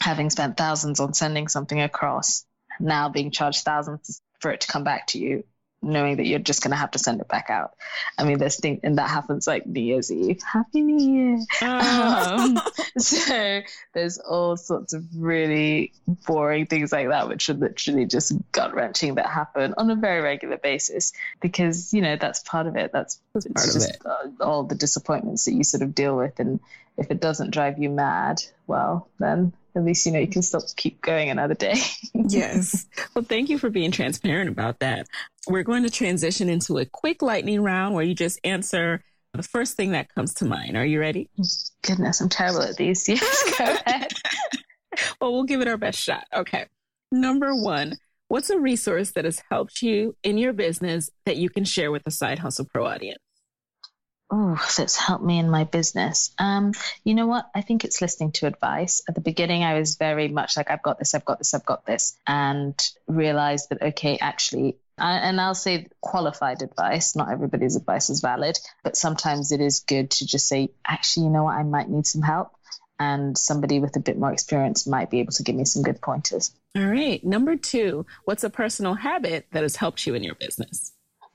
having 0.00 0.30
spent 0.30 0.56
thousands 0.56 1.00
on 1.00 1.12
sending 1.12 1.48
something 1.48 1.80
across, 1.80 2.46
now 2.80 3.10
being 3.10 3.30
charged 3.30 3.62
thousands 3.62 4.22
for 4.40 4.50
it 4.50 4.62
to 4.62 4.68
come 4.68 4.84
back 4.84 5.08
to 5.08 5.18
you 5.18 5.44
knowing 5.86 6.16
that 6.16 6.26
you're 6.26 6.38
just 6.38 6.62
going 6.62 6.72
to 6.72 6.76
have 6.76 6.90
to 6.92 6.98
send 6.98 7.20
it 7.20 7.28
back 7.28 7.50
out. 7.50 7.74
I 8.18 8.24
mean, 8.24 8.38
this 8.38 8.58
thing, 8.58 8.80
and 8.82 8.98
that 8.98 9.08
happens 9.08 9.46
like 9.46 9.66
New 9.66 9.80
Year's 9.80 10.10
Eve. 10.10 10.42
Happy 10.42 10.82
New 10.82 10.98
Year. 10.98 11.38
Um, 11.62 12.58
so 12.98 13.62
there's 13.94 14.18
all 14.18 14.56
sorts 14.56 14.92
of 14.92 15.04
really 15.16 15.92
boring 16.26 16.66
things 16.66 16.92
like 16.92 17.08
that, 17.08 17.28
which 17.28 17.48
are 17.48 17.54
literally 17.54 18.06
just 18.06 18.32
gut 18.52 18.74
wrenching 18.74 19.14
that 19.16 19.26
happen 19.26 19.74
on 19.76 19.90
a 19.90 19.96
very 19.96 20.20
regular 20.20 20.58
basis 20.58 21.12
because, 21.40 21.92
you 21.92 22.02
know, 22.02 22.16
that's 22.16 22.40
part 22.40 22.66
of 22.66 22.76
it. 22.76 22.92
That's, 22.92 23.20
that's 23.34 23.46
part 23.46 23.76
of 23.76 23.82
it. 23.82 24.40
all 24.40 24.64
the 24.64 24.74
disappointments 24.74 25.44
that 25.44 25.52
you 25.52 25.64
sort 25.64 25.82
of 25.82 25.94
deal 25.94 26.16
with. 26.16 26.38
And 26.40 26.60
if 26.96 27.10
it 27.10 27.20
doesn't 27.20 27.50
drive 27.50 27.78
you 27.78 27.90
mad, 27.90 28.42
well, 28.66 29.08
then 29.18 29.52
at 29.76 29.84
least 29.84 30.06
you 30.06 30.12
know 30.12 30.18
you 30.18 30.26
can 30.26 30.42
still 30.42 30.64
keep 30.76 31.02
going 31.02 31.28
another 31.28 31.54
day. 31.54 31.74
yes. 32.14 32.86
Well, 33.14 33.24
thank 33.24 33.50
you 33.50 33.58
for 33.58 33.68
being 33.68 33.90
transparent 33.90 34.48
about 34.48 34.80
that. 34.80 35.06
We're 35.46 35.62
going 35.62 35.82
to 35.82 35.90
transition 35.90 36.48
into 36.48 36.78
a 36.78 36.86
quick 36.86 37.22
lightning 37.22 37.62
round 37.62 37.94
where 37.94 38.04
you 38.04 38.14
just 38.14 38.40
answer 38.42 39.04
the 39.34 39.42
first 39.42 39.76
thing 39.76 39.92
that 39.92 40.12
comes 40.14 40.34
to 40.34 40.46
mind. 40.46 40.76
Are 40.76 40.84
you 40.84 40.98
ready? 40.98 41.28
Goodness, 41.82 42.20
I'm 42.20 42.30
terrible 42.30 42.62
at 42.62 42.76
these. 42.76 43.06
Yes, 43.16 43.58
go 43.58 43.64
ahead. 43.64 44.12
well, 45.20 45.32
we'll 45.32 45.44
give 45.44 45.60
it 45.60 45.68
our 45.68 45.76
best 45.76 46.00
shot. 46.00 46.24
Okay. 46.34 46.66
Number 47.12 47.54
one, 47.54 47.98
what's 48.28 48.50
a 48.50 48.58
resource 48.58 49.12
that 49.12 49.26
has 49.26 49.42
helped 49.50 49.82
you 49.82 50.16
in 50.22 50.38
your 50.38 50.54
business 50.54 51.10
that 51.26 51.36
you 51.36 51.50
can 51.50 51.64
share 51.64 51.92
with 51.92 52.04
the 52.04 52.10
Side 52.10 52.38
Hustle 52.38 52.66
Pro 52.72 52.86
audience? 52.86 53.18
Oh, 54.30 54.60
that's 54.76 54.96
helped 54.96 55.24
me 55.24 55.38
in 55.38 55.50
my 55.50 55.64
business. 55.64 56.32
Um, 56.38 56.72
you 57.04 57.14
know 57.14 57.26
what? 57.26 57.48
I 57.54 57.60
think 57.60 57.84
it's 57.84 58.00
listening 58.00 58.32
to 58.32 58.46
advice. 58.46 59.02
At 59.08 59.14
the 59.14 59.20
beginning, 59.20 59.62
I 59.62 59.78
was 59.78 59.96
very 59.96 60.28
much 60.28 60.56
like, 60.56 60.70
I've 60.70 60.82
got 60.82 60.98
this, 60.98 61.14
I've 61.14 61.24
got 61.24 61.38
this, 61.38 61.54
I've 61.54 61.66
got 61.66 61.86
this, 61.86 62.16
and 62.26 62.74
realized 63.06 63.68
that, 63.70 63.82
okay, 63.82 64.18
actually, 64.20 64.76
I, 64.98 65.12
and 65.18 65.40
I'll 65.40 65.54
say 65.54 65.86
qualified 66.00 66.62
advice. 66.62 67.14
Not 67.14 67.30
everybody's 67.30 67.76
advice 67.76 68.10
is 68.10 68.20
valid, 68.20 68.58
but 68.82 68.96
sometimes 68.96 69.52
it 69.52 69.60
is 69.60 69.80
good 69.80 70.10
to 70.12 70.26
just 70.26 70.48
say, 70.48 70.70
actually, 70.84 71.26
you 71.26 71.32
know 71.32 71.44
what? 71.44 71.56
I 71.56 71.62
might 71.62 71.88
need 71.88 72.06
some 72.06 72.22
help. 72.22 72.50
And 72.98 73.36
somebody 73.36 73.78
with 73.78 73.94
a 73.96 74.00
bit 74.00 74.18
more 74.18 74.32
experience 74.32 74.86
might 74.86 75.10
be 75.10 75.20
able 75.20 75.32
to 75.32 75.42
give 75.42 75.54
me 75.54 75.66
some 75.66 75.82
good 75.82 76.00
pointers. 76.00 76.50
All 76.74 76.82
right. 76.82 77.22
Number 77.22 77.54
two, 77.54 78.06
what's 78.24 78.42
a 78.42 78.48
personal 78.48 78.94
habit 78.94 79.46
that 79.52 79.62
has 79.62 79.76
helped 79.76 80.06
you 80.06 80.14
in 80.14 80.24
your 80.24 80.34
business? 80.34 80.92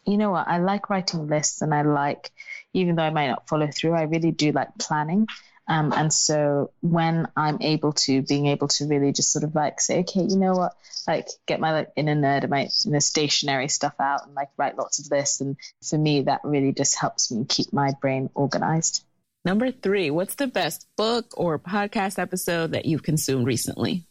You 0.07 0.17
know 0.17 0.31
what? 0.31 0.47
I 0.47 0.57
like 0.57 0.89
writing 0.89 1.27
lists 1.27 1.61
and 1.61 1.71
I 1.71 1.83
like 1.83 2.31
even 2.73 2.95
though 2.95 3.03
I 3.03 3.09
might 3.09 3.27
not 3.27 3.47
follow 3.47 3.67
through, 3.67 3.93
I 3.93 4.03
really 4.03 4.31
do 4.31 4.51
like 4.51 4.77
planning. 4.77 5.27
Um, 5.67 5.93
and 5.93 6.11
so 6.11 6.71
when 6.81 7.27
I'm 7.37 7.61
able 7.61 7.93
to, 7.93 8.21
being 8.23 8.47
able 8.47 8.67
to 8.69 8.87
really 8.87 9.13
just 9.13 9.31
sort 9.31 9.43
of 9.43 9.55
like 9.55 9.79
say, 9.79 9.99
okay, 9.99 10.21
you 10.21 10.35
know 10.35 10.53
what, 10.53 10.73
like 11.07 11.29
get 11.45 11.59
my 11.59 11.71
like 11.71 11.91
inner 11.95 12.15
nerd 12.15 12.41
and 12.41 12.49
my 12.49 12.67
inner 12.85 12.99
stationary 12.99 13.67
stuff 13.67 13.93
out 13.99 14.25
and 14.25 14.35
like 14.35 14.49
write 14.57 14.77
lots 14.77 14.99
of 14.99 15.09
this. 15.09 15.39
And 15.39 15.55
for 15.87 15.97
me, 15.97 16.23
that 16.23 16.41
really 16.43 16.73
just 16.73 16.99
helps 16.99 17.31
me 17.31 17.45
keep 17.47 17.71
my 17.71 17.93
brain 18.01 18.29
organized. 18.33 19.05
Number 19.45 19.71
three, 19.71 20.11
what's 20.11 20.35
the 20.35 20.47
best 20.47 20.87
book 20.97 21.33
or 21.37 21.57
podcast 21.57 22.19
episode 22.19 22.73
that 22.73 22.85
you've 22.85 23.03
consumed 23.03 23.47
recently? 23.47 24.05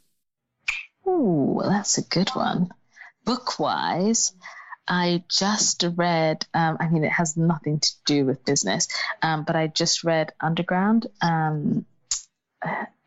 Ooh, 1.07 1.55
well 1.57 1.71
that's 1.71 1.99
a 1.99 2.03
good 2.03 2.31
one. 2.31 2.71
Book 3.25 3.59
wise, 3.59 4.33
I 4.91 5.23
just 5.29 5.85
read, 5.95 6.45
um, 6.53 6.77
I 6.81 6.89
mean, 6.89 7.05
it 7.05 7.13
has 7.13 7.37
nothing 7.37 7.79
to 7.79 7.91
do 8.07 8.27
with 8.27 8.45
business, 8.45 8.89
um, 9.23 9.45
but 9.45 9.55
I 9.55 9.69
just 9.69 10.03
read 10.03 10.33
Underground, 10.41 11.07
um, 11.23 11.87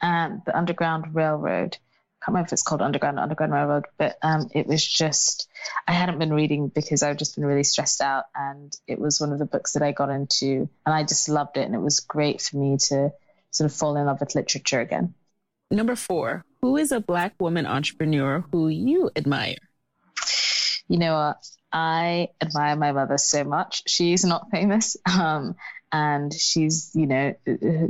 and 0.02 0.42
the 0.46 0.58
Underground 0.58 1.14
Railroad. 1.14 1.78
I 1.78 2.26
can't 2.26 2.36
remember 2.36 2.48
if 2.48 2.54
it's 2.54 2.64
called 2.64 2.82
Underground 2.82 3.20
Underground 3.20 3.52
Railroad, 3.52 3.86
but 3.98 4.18
um, 4.22 4.50
it 4.54 4.66
was 4.66 4.86
just, 4.86 5.50
I 5.86 5.92
hadn't 5.92 6.20
been 6.20 6.34
reading 6.34 6.70
because 6.70 7.04
I've 7.04 7.18
just 7.18 7.36
been 7.36 7.46
really 7.46 7.66
stressed 7.66 8.00
out. 8.00 8.26
And 8.34 8.74
it 8.88 8.98
was 8.98 9.20
one 9.20 9.34
of 9.34 9.40
the 9.40 9.46
books 9.46 9.74
that 9.74 9.84
I 9.84 9.92
got 9.92 10.10
into, 10.10 10.70
and 10.86 10.96
I 10.96 11.04
just 11.04 11.28
loved 11.28 11.58
it. 11.58 11.66
And 11.66 11.76
it 11.76 11.82
was 11.82 12.00
great 12.00 12.42
for 12.42 12.56
me 12.56 12.78
to 12.88 13.12
sort 13.52 13.70
of 13.70 13.76
fall 13.76 13.98
in 13.98 14.06
love 14.06 14.22
with 14.22 14.36
literature 14.36 14.80
again. 14.80 15.14
Number 15.70 15.98
four, 15.98 16.46
who 16.62 16.78
is 16.78 16.94
a 16.94 17.02
Black 17.02 17.34
woman 17.42 17.66
entrepreneur 17.66 18.46
who 18.54 18.70
you 18.70 19.12
admire? 19.18 19.58
You 20.88 21.00
know 21.00 21.14
what? 21.16 21.38
I 21.74 22.30
admire 22.40 22.76
my 22.76 22.92
mother 22.92 23.18
so 23.18 23.44
much. 23.44 23.84
She's 23.88 24.24
not 24.24 24.52
famous, 24.52 24.96
um, 25.06 25.56
and 25.92 26.32
she's, 26.32 26.92
you 26.94 27.08
know, 27.08 27.34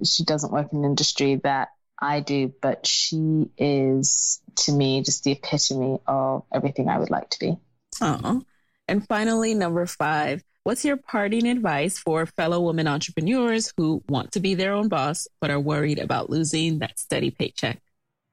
she 0.03 0.23
doesn't 0.23 0.51
work 0.51 0.71
in 0.71 0.85
industry 0.85 1.35
that 1.43 1.69
I 1.99 2.21
do, 2.21 2.53
but 2.61 2.87
she 2.87 3.49
is 3.57 4.41
to 4.55 4.71
me 4.71 5.03
just 5.03 5.23
the 5.23 5.31
epitome 5.31 5.99
of 6.07 6.43
everything 6.53 6.89
I 6.89 6.97
would 6.97 7.09
like 7.09 7.29
to 7.31 7.39
be. 7.39 7.57
Oh. 8.01 8.41
And 8.87 9.07
finally, 9.07 9.53
number 9.53 9.85
five, 9.85 10.43
What's 10.65 10.85
your 10.85 10.95
parting 10.95 11.45
advice 11.45 11.99
for 11.99 12.25
fellow 12.25 12.61
women 12.61 12.87
entrepreneurs 12.87 13.73
who 13.75 14.01
want 14.07 14.31
to 14.31 14.39
be 14.39 14.55
their 14.55 14.71
own 14.71 14.87
boss 14.87 15.27
but 15.41 15.51
are 15.51 15.59
worried 15.59 15.99
about 15.99 16.29
losing 16.29 16.79
that 16.79 16.97
steady 16.97 17.31
paycheck? 17.31 17.81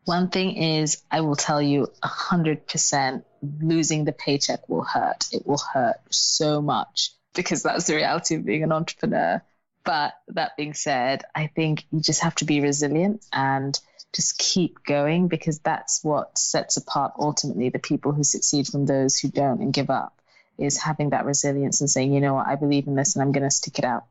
One 0.04 0.28
thing 0.28 0.56
is, 0.56 1.02
I 1.10 1.20
will 1.20 1.36
tell 1.36 1.60
you 1.60 1.88
100% 2.02 3.24
losing 3.60 4.04
the 4.04 4.12
paycheck 4.12 4.68
will 4.68 4.82
hurt. 4.82 5.26
It 5.32 5.46
will 5.46 5.58
hurt 5.72 5.96
so 6.10 6.60
much 6.60 7.10
because 7.34 7.62
that's 7.62 7.86
the 7.86 7.96
reality 7.96 8.36
of 8.36 8.44
being 8.44 8.62
an 8.62 8.72
entrepreneur. 8.72 9.42
But 9.84 10.14
that 10.28 10.56
being 10.56 10.74
said, 10.74 11.22
I 11.34 11.46
think 11.46 11.86
you 11.90 12.00
just 12.00 12.22
have 12.22 12.34
to 12.36 12.44
be 12.44 12.60
resilient 12.60 13.24
and 13.32 13.78
just 14.12 14.38
keep 14.38 14.82
going 14.84 15.28
because 15.28 15.60
that's 15.60 16.02
what 16.02 16.36
sets 16.36 16.76
apart 16.76 17.12
ultimately 17.18 17.68
the 17.68 17.78
people 17.78 18.12
who 18.12 18.24
succeed 18.24 18.66
from 18.66 18.84
those 18.84 19.16
who 19.18 19.28
don't 19.28 19.60
and 19.60 19.72
give 19.72 19.88
up 19.88 20.20
is 20.58 20.76
having 20.76 21.10
that 21.10 21.24
resilience 21.24 21.80
and 21.80 21.88
saying, 21.88 22.12
you 22.12 22.20
know 22.20 22.34
what, 22.34 22.46
I 22.46 22.56
believe 22.56 22.86
in 22.86 22.94
this 22.94 23.14
and 23.14 23.22
I'm 23.22 23.32
going 23.32 23.44
to 23.44 23.50
stick 23.50 23.78
it 23.78 23.84
out. 23.84 24.04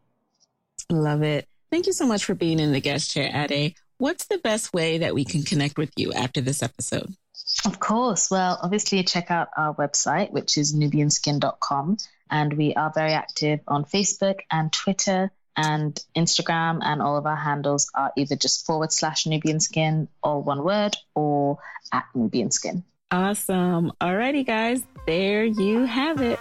Love 0.89 1.21
it. 1.21 1.47
Thank 1.69 1.85
you 1.85 1.93
so 1.93 2.07
much 2.07 2.25
for 2.25 2.33
being 2.33 2.59
in 2.59 2.71
the 2.71 2.81
guest 2.81 3.11
chair, 3.11 3.29
Ade. 3.33 3.75
What's 3.99 4.27
the 4.27 4.37
best 4.37 4.73
way 4.73 4.99
that 4.99 5.13
we 5.13 5.25
can 5.25 5.43
connect 5.43 5.77
with 5.77 5.91
you 5.97 6.13
after 6.13 6.39
this 6.39 6.63
episode? 6.63 7.13
Of 7.65 7.81
course. 7.81 8.31
Well, 8.31 8.57
obviously, 8.63 9.03
check 9.03 9.29
out 9.29 9.49
our 9.57 9.75
website, 9.75 10.31
which 10.31 10.57
is 10.57 10.73
nubianskin.com. 10.73 11.97
And 12.31 12.53
we 12.53 12.73
are 12.75 12.93
very 12.95 13.11
active 13.11 13.59
on 13.67 13.83
Facebook 13.83 14.39
and 14.49 14.71
Twitter 14.71 15.31
and 15.57 16.01
Instagram. 16.15 16.79
And 16.81 17.01
all 17.01 17.17
of 17.17 17.25
our 17.25 17.35
handles 17.35 17.91
are 17.93 18.13
either 18.15 18.37
just 18.37 18.65
forward 18.65 18.93
slash 18.93 19.27
Nubian 19.27 19.59
Skin, 19.59 20.07
all 20.23 20.43
one 20.43 20.63
word, 20.63 20.95
or 21.13 21.57
at 21.91 22.05
Nubian 22.15 22.51
Skin. 22.51 22.85
Awesome. 23.11 23.91
Alrighty, 23.99 24.45
guys, 24.47 24.81
there 25.07 25.43
you 25.43 25.83
have 25.83 26.21
it. 26.21 26.39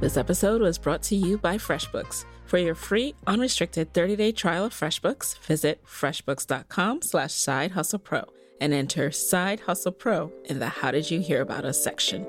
This 0.00 0.16
episode 0.16 0.60
was 0.60 0.76
brought 0.76 1.02
to 1.04 1.14
you 1.14 1.38
by 1.38 1.56
FreshBooks. 1.56 2.24
For 2.46 2.58
your 2.58 2.76
free, 2.76 3.14
unrestricted 3.26 3.92
30-day 3.92 4.32
trial 4.32 4.64
of 4.64 4.72
FreshBooks, 4.72 5.38
visit 5.40 5.84
freshbooks.com 5.84 7.02
slash 7.02 7.34
side 7.34 7.72
hustle 7.72 7.98
pro 7.98 8.24
and 8.60 8.72
enter 8.72 9.10
Side 9.10 9.60
Hustle 9.60 9.92
Pro 9.92 10.32
in 10.44 10.60
the 10.60 10.68
How 10.68 10.90
Did 10.90 11.10
You 11.10 11.20
Hear 11.20 11.42
About 11.42 11.64
Us 11.64 11.82
section. 11.82 12.26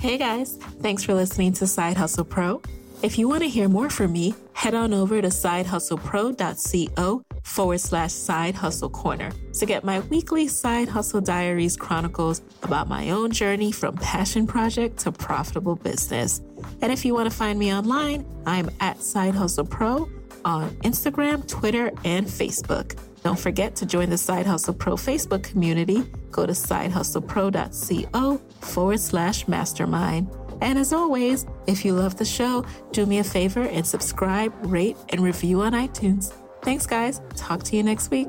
Hey 0.00 0.16
guys, 0.16 0.56
thanks 0.80 1.04
for 1.04 1.12
listening 1.12 1.52
to 1.54 1.66
Side 1.66 1.96
Hustle 1.96 2.24
Pro. 2.24 2.62
If 3.02 3.18
you 3.18 3.28
want 3.28 3.42
to 3.42 3.48
hear 3.48 3.68
more 3.68 3.90
from 3.90 4.12
me, 4.12 4.34
head 4.52 4.74
on 4.74 4.94
over 4.94 5.20
to 5.20 5.28
sidehustlepro.co 5.28 7.22
forward 7.42 7.80
slash 7.80 8.12
side 8.12 8.54
hustle 8.54 8.90
corner 8.90 9.30
to 9.54 9.66
get 9.66 9.84
my 9.84 10.00
weekly 10.00 10.48
side 10.48 10.88
hustle 10.88 11.20
diaries 11.20 11.76
chronicles 11.76 12.42
about 12.62 12.88
my 12.88 13.10
own 13.10 13.30
journey 13.30 13.72
from 13.72 13.96
passion 13.96 14.46
project 14.46 14.98
to 14.98 15.12
profitable 15.12 15.76
business. 15.76 16.40
And 16.80 16.92
if 16.92 17.04
you 17.04 17.14
want 17.14 17.30
to 17.30 17.36
find 17.36 17.58
me 17.58 17.74
online, 17.74 18.26
I'm 18.46 18.70
at 18.80 19.02
Side 19.02 19.34
Hustle 19.34 19.66
Pro 19.66 20.08
on 20.44 20.70
Instagram, 20.82 21.46
Twitter, 21.46 21.90
and 22.04 22.26
Facebook. 22.26 22.98
Don't 23.22 23.38
forget 23.38 23.74
to 23.76 23.86
join 23.86 24.10
the 24.10 24.18
Side 24.18 24.46
Hustle 24.46 24.74
Pro 24.74 24.94
Facebook 24.94 25.42
community. 25.42 26.02
Go 26.30 26.46
to 26.46 26.52
sidehustlepro.co 26.52 28.38
forward 28.60 29.00
slash 29.00 29.48
mastermind. 29.48 30.30
And 30.60 30.78
as 30.78 30.92
always, 30.92 31.46
if 31.66 31.84
you 31.84 31.94
love 31.94 32.16
the 32.16 32.24
show, 32.24 32.64
do 32.92 33.06
me 33.06 33.18
a 33.18 33.24
favor 33.24 33.62
and 33.62 33.86
subscribe, 33.86 34.52
rate, 34.62 34.96
and 35.10 35.20
review 35.20 35.62
on 35.62 35.72
iTunes. 35.72 36.32
Thanks, 36.62 36.86
guys. 36.86 37.20
Talk 37.36 37.62
to 37.64 37.76
you 37.76 37.82
next 37.82 38.10
week. 38.10 38.28